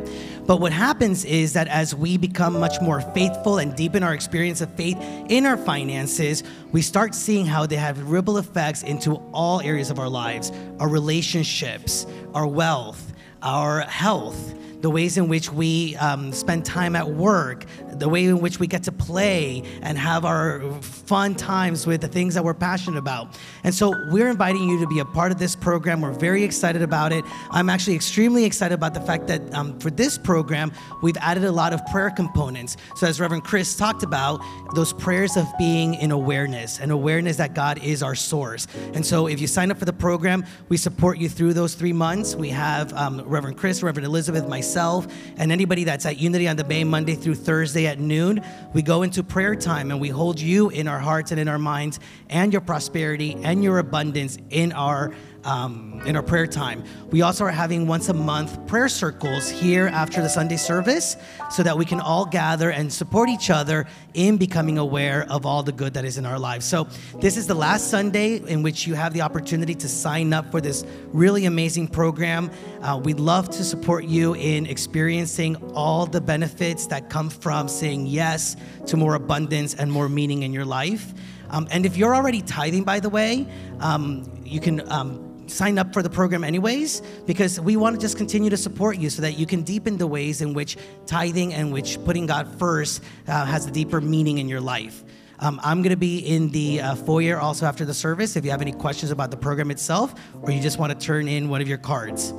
But 0.46 0.60
what 0.60 0.72
happens 0.72 1.24
is 1.24 1.52
that 1.54 1.68
as 1.68 1.94
we 1.94 2.16
become 2.16 2.58
much 2.58 2.80
more 2.80 3.00
faithful 3.00 3.58
and 3.58 3.74
deepen 3.74 4.02
our 4.02 4.14
experience 4.14 4.60
of 4.60 4.72
faith 4.74 4.96
in 5.28 5.46
our 5.46 5.56
finances, 5.56 6.44
we 6.72 6.82
start 6.82 7.14
seeing 7.14 7.46
how 7.46 7.66
they 7.66 7.76
have 7.76 8.10
ripple 8.10 8.38
effects 8.38 8.82
into 8.82 9.16
all 9.32 9.60
areas 9.60 9.90
of 9.90 9.98
our 9.98 10.08
lives 10.08 10.52
our 10.78 10.88
relationships, 10.88 12.06
our 12.34 12.46
wealth, 12.46 13.12
our 13.42 13.80
health 13.80 14.54
the 14.80 14.90
ways 14.90 15.16
in 15.16 15.28
which 15.28 15.52
we 15.52 15.96
um, 15.96 16.32
spend 16.32 16.64
time 16.64 16.94
at 16.96 17.08
work, 17.08 17.64
the 17.92 18.08
way 18.08 18.26
in 18.26 18.40
which 18.40 18.60
we 18.60 18.66
get 18.66 18.82
to 18.84 18.92
play 18.92 19.62
and 19.82 19.96
have 19.98 20.24
our 20.24 20.60
fun 20.82 21.34
times 21.34 21.86
with 21.86 22.00
the 22.00 22.08
things 22.08 22.34
that 22.34 22.44
we're 22.44 22.54
passionate 22.54 22.98
about. 22.98 23.38
And 23.64 23.74
so 23.74 23.94
we're 24.10 24.28
inviting 24.28 24.68
you 24.68 24.78
to 24.80 24.86
be 24.86 24.98
a 24.98 25.04
part 25.04 25.32
of 25.32 25.38
this 25.38 25.56
program. 25.56 26.00
We're 26.00 26.12
very 26.12 26.42
excited 26.42 26.82
about 26.82 27.12
it. 27.12 27.24
I'm 27.50 27.70
actually 27.70 27.94
extremely 27.96 28.44
excited 28.44 28.74
about 28.74 28.94
the 28.94 29.00
fact 29.00 29.26
that 29.28 29.54
um, 29.54 29.78
for 29.78 29.90
this 29.90 30.18
program, 30.18 30.72
we've 31.02 31.16
added 31.18 31.44
a 31.44 31.52
lot 31.52 31.72
of 31.72 31.84
prayer 31.86 32.10
components. 32.10 32.76
So, 32.96 33.06
as 33.06 33.20
Reverend 33.20 33.44
Chris 33.44 33.76
talked 33.76 34.02
about, 34.02 34.40
those 34.74 34.92
prayers 34.92 35.36
of 35.36 35.46
being 35.58 35.94
in 35.94 36.10
awareness 36.10 36.80
and 36.80 36.92
awareness 36.92 37.36
that 37.36 37.54
God 37.54 37.82
is 37.82 38.02
our 38.02 38.14
source. 38.14 38.66
And 38.94 39.04
so, 39.04 39.26
if 39.26 39.40
you 39.40 39.46
sign 39.46 39.70
up 39.70 39.78
for 39.78 39.84
the 39.84 39.92
program, 39.92 40.44
we 40.68 40.76
support 40.76 41.18
you 41.18 41.28
through 41.28 41.54
those 41.54 41.74
three 41.74 41.92
months. 41.92 42.34
We 42.34 42.50
have 42.50 42.92
um, 42.92 43.22
Reverend 43.22 43.56
Chris, 43.56 43.82
Reverend 43.82 44.06
Elizabeth, 44.06 44.46
myself, 44.48 44.65
and 44.74 45.52
anybody 45.52 45.84
that's 45.84 46.06
at 46.06 46.18
Unity 46.18 46.48
on 46.48 46.56
the 46.56 46.64
Bay 46.64 46.84
Monday 46.84 47.14
through 47.14 47.36
Thursday 47.36 47.86
at 47.86 47.98
noon. 47.98 48.42
We 48.74 48.82
go 48.82 49.02
into 49.02 49.22
prayer 49.22 49.54
time 49.54 49.90
and 49.90 50.00
we 50.00 50.08
hold 50.08 50.40
you 50.40 50.70
in 50.70 50.88
our 50.88 50.98
hearts 50.98 51.30
and 51.30 51.40
in 51.40 51.48
our 51.48 51.58
minds 51.58 52.00
and 52.28 52.52
your 52.52 52.62
prosperity 52.62 53.36
and 53.42 53.62
your 53.62 53.78
abundance 53.78 54.38
in 54.50 54.72
our 54.72 55.14
um, 55.46 56.02
in 56.04 56.16
our 56.16 56.22
prayer 56.22 56.46
time. 56.46 56.84
We 57.10 57.22
also 57.22 57.44
are 57.44 57.50
having 57.50 57.86
once 57.86 58.08
a 58.08 58.14
month 58.14 58.66
prayer 58.66 58.88
circles 58.88 59.48
here 59.48 59.86
after 59.86 60.20
the 60.20 60.28
Sunday 60.28 60.56
service 60.56 61.16
so 61.50 61.62
that 61.62 61.78
we 61.78 61.84
can 61.84 62.00
all 62.00 62.26
gather 62.26 62.70
and 62.70 62.92
support 62.92 63.28
each 63.28 63.48
other 63.48 63.86
in 64.12 64.36
becoming 64.36 64.76
aware 64.76 65.24
of 65.30 65.46
all 65.46 65.62
the 65.62 65.72
good 65.72 65.94
that 65.94 66.04
is 66.04 66.18
in 66.18 66.26
our 66.26 66.38
lives. 66.38 66.66
So, 66.66 66.88
this 67.20 67.36
is 67.36 67.46
the 67.46 67.54
last 67.54 67.88
Sunday 67.90 68.36
in 68.36 68.62
which 68.62 68.86
you 68.86 68.94
have 68.94 69.14
the 69.14 69.22
opportunity 69.22 69.74
to 69.76 69.88
sign 69.88 70.32
up 70.32 70.50
for 70.50 70.60
this 70.60 70.84
really 71.12 71.46
amazing 71.46 71.88
program. 71.88 72.50
Uh, 72.82 73.00
we'd 73.02 73.20
love 73.20 73.48
to 73.50 73.64
support 73.64 74.04
you 74.04 74.34
in 74.34 74.66
experiencing 74.66 75.56
all 75.74 76.06
the 76.06 76.20
benefits 76.20 76.86
that 76.88 77.08
come 77.08 77.30
from 77.30 77.68
saying 77.68 78.06
yes 78.06 78.56
to 78.86 78.96
more 78.96 79.14
abundance 79.14 79.74
and 79.74 79.92
more 79.92 80.08
meaning 80.08 80.42
in 80.42 80.52
your 80.52 80.64
life. 80.64 81.14
Um, 81.50 81.68
and 81.70 81.86
if 81.86 81.96
you're 81.96 82.14
already 82.14 82.42
tithing, 82.42 82.82
by 82.82 82.98
the 82.98 83.08
way, 83.08 83.46
um, 83.78 84.42
you 84.44 84.60
can 84.60 84.90
um, 84.90 85.35
sign 85.46 85.78
up 85.78 85.92
for 85.92 86.02
the 86.02 86.10
program 86.10 86.44
anyways 86.44 87.00
because 87.26 87.60
we 87.60 87.76
want 87.76 87.94
to 87.94 88.00
just 88.00 88.16
continue 88.16 88.50
to 88.50 88.56
support 88.56 88.98
you 88.98 89.10
so 89.10 89.22
that 89.22 89.38
you 89.38 89.46
can 89.46 89.62
deepen 89.62 89.96
the 89.96 90.06
ways 90.06 90.40
in 90.40 90.54
which 90.54 90.76
tithing 91.06 91.54
and 91.54 91.72
which 91.72 92.02
putting 92.04 92.26
God 92.26 92.58
first 92.58 93.02
uh, 93.28 93.44
has 93.44 93.66
a 93.66 93.70
deeper 93.70 94.00
meaning 94.00 94.38
in 94.38 94.48
your 94.48 94.60
life. 94.60 95.04
Um, 95.38 95.60
I'm 95.62 95.82
going 95.82 95.90
to 95.90 95.96
be 95.96 96.18
in 96.18 96.50
the 96.50 96.80
uh, 96.80 96.94
foyer 96.94 97.38
also 97.38 97.66
after 97.66 97.84
the 97.84 97.94
service 97.94 98.36
if 98.36 98.44
you 98.44 98.50
have 98.50 98.62
any 98.62 98.72
questions 98.72 99.10
about 99.10 99.30
the 99.30 99.36
program 99.36 99.70
itself 99.70 100.14
or 100.42 100.50
you 100.50 100.60
just 100.60 100.78
want 100.78 100.98
to 100.98 101.06
turn 101.06 101.28
in 101.28 101.48
one 101.48 101.60
of 101.60 101.68
your 101.68 101.78
cards. 101.78 102.32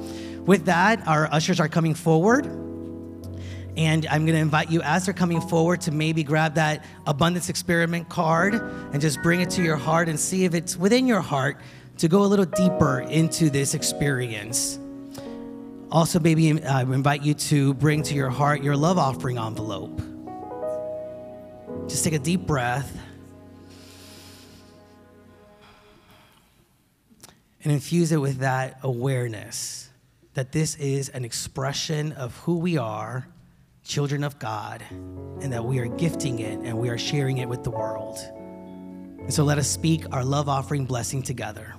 With 0.46 0.66
that, 0.66 1.06
our 1.08 1.32
ushers 1.32 1.60
are 1.60 1.68
coming 1.68 1.94
forward. 1.94 2.46
And 3.78 4.08
I'm 4.08 4.26
going 4.26 4.34
to 4.34 4.42
invite 4.42 4.72
you 4.72 4.82
as 4.82 5.06
they're 5.06 5.14
coming 5.14 5.40
forward 5.40 5.82
to 5.82 5.92
maybe 5.92 6.24
grab 6.24 6.56
that 6.56 6.84
abundance 7.06 7.48
experiment 7.48 8.10
card 8.10 8.56
and 8.56 9.00
just 9.00 9.22
bring 9.22 9.40
it 9.40 9.52
to 9.52 9.62
your 9.62 9.76
heart 9.76 10.10
and 10.10 10.20
see 10.20 10.46
if 10.46 10.56
it's 10.56 10.76
within 10.76 11.06
your 11.06 11.22
heart 11.22 11.60
to 11.98 12.08
go 12.08 12.24
a 12.24 12.28
little 12.28 12.46
deeper 12.46 13.00
into 13.02 13.50
this 13.50 13.74
experience. 13.74 14.80
Also, 15.92 16.20
maybe 16.20 16.62
I 16.64 16.84
uh, 16.84 16.92
invite 16.92 17.24
you 17.24 17.34
to 17.34 17.74
bring 17.74 18.04
to 18.04 18.14
your 18.14 18.30
heart 18.30 18.62
your 18.62 18.76
love 18.76 18.98
offering 18.98 19.38
envelope. 19.38 20.00
Just 21.88 22.04
take 22.04 22.14
a 22.14 22.20
deep 22.20 22.42
breath 22.42 22.96
and 27.64 27.72
infuse 27.74 28.12
it 28.12 28.18
with 28.18 28.40
that 28.40 28.80
awareness 28.84 29.90
that 30.34 30.52
this 30.52 30.76
is 30.76 31.10
an 31.10 31.26
expression 31.26 32.12
of 32.12 32.38
who 32.40 32.60
we 32.60 32.78
are, 32.78 33.28
children 33.84 34.24
of 34.24 34.38
God, 34.38 34.84
and 34.92 35.52
that 35.52 35.66
we 35.66 35.80
are 35.80 35.88
gifting 35.88 36.40
it 36.40 36.60
and 36.60 36.78
we 36.78 36.90
are 36.90 36.98
sharing 36.98 37.40
it 37.40 37.50
with 37.50 37.64
the 37.64 37.72
world. 37.72 38.20
And 39.20 39.34
so 39.34 39.44
let 39.44 39.58
us 39.58 39.68
speak 39.68 40.06
our 40.12 40.24
love 40.24 40.48
offering 40.48 40.86
blessing 40.86 41.24
together 41.24 41.77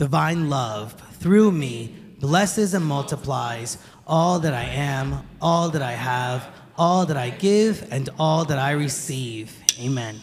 divine 0.00 0.48
love 0.48 0.94
through 1.20 1.52
me 1.52 1.94
blesses 2.20 2.72
and 2.72 2.82
multiplies 2.82 3.76
all 4.06 4.38
that 4.38 4.54
I 4.54 4.62
am, 4.64 5.28
all 5.42 5.68
that 5.68 5.82
I 5.82 5.92
have, 5.92 6.48
all 6.78 7.04
that 7.04 7.18
I 7.18 7.28
give, 7.28 7.86
and 7.92 8.08
all 8.18 8.46
that 8.46 8.58
I 8.58 8.70
receive. 8.70 9.54
Amen. 9.78 10.22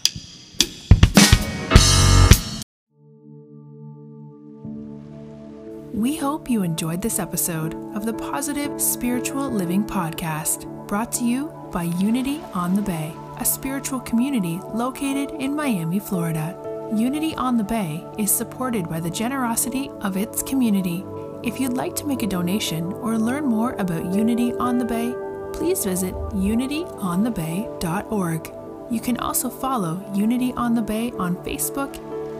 We 5.93 6.17
hope 6.17 6.49
you 6.49 6.63
enjoyed 6.63 7.03
this 7.03 7.19
episode 7.19 7.75
of 7.95 8.07
the 8.07 8.13
Positive 8.13 8.81
Spiritual 8.81 9.47
Living 9.51 9.83
Podcast, 9.83 10.65
brought 10.87 11.11
to 11.11 11.23
you 11.23 11.53
by 11.71 11.83
Unity 11.83 12.41
on 12.55 12.73
the 12.73 12.81
Bay, 12.81 13.13
a 13.39 13.45
spiritual 13.45 13.99
community 13.99 14.59
located 14.73 15.29
in 15.39 15.55
Miami, 15.55 15.99
Florida. 15.99 16.66
Unity 16.95 17.35
on 17.35 17.57
the 17.57 17.63
Bay 17.63 18.03
is 18.17 18.31
supported 18.31 18.89
by 18.89 18.99
the 18.99 19.09
generosity 19.09 19.89
of 20.01 20.15
its 20.15 20.43
community. 20.43 21.03
If 21.43 21.59
you'd 21.59 21.73
like 21.73 21.95
to 21.97 22.07
make 22.07 22.23
a 22.23 22.27
donation 22.27 22.93
or 22.93 23.17
learn 23.17 23.45
more 23.45 23.73
about 23.73 24.13
Unity 24.13 24.53
on 24.53 24.77
the 24.77 24.85
Bay, 24.85 25.13
please 25.53 25.83
visit 25.83 26.13
unityonthebay.org. 26.13 28.53
You 28.89 29.01
can 29.01 29.17
also 29.17 29.49
follow 29.49 30.01
Unity 30.13 30.53
on 30.53 30.75
the 30.75 30.81
Bay 30.81 31.11
on 31.19 31.35
Facebook, 31.37 31.93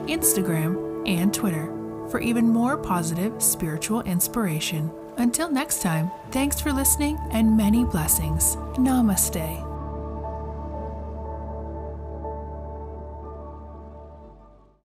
Instagram, 0.08 1.06
and 1.08 1.34
Twitter 1.34 1.66
for 2.10 2.22
even 2.22 2.48
more 2.48 2.78
positive 2.78 3.44
spiritual 3.44 4.00
inspiration. 4.02 4.90
Until 5.18 5.50
next 5.50 5.82
time, 5.82 6.10
thanks 6.32 6.62
for 6.62 6.72
listening 6.72 7.18
and 7.32 7.58
many 7.58 7.84
blessings. 7.84 8.56
Namaste. 8.78 9.67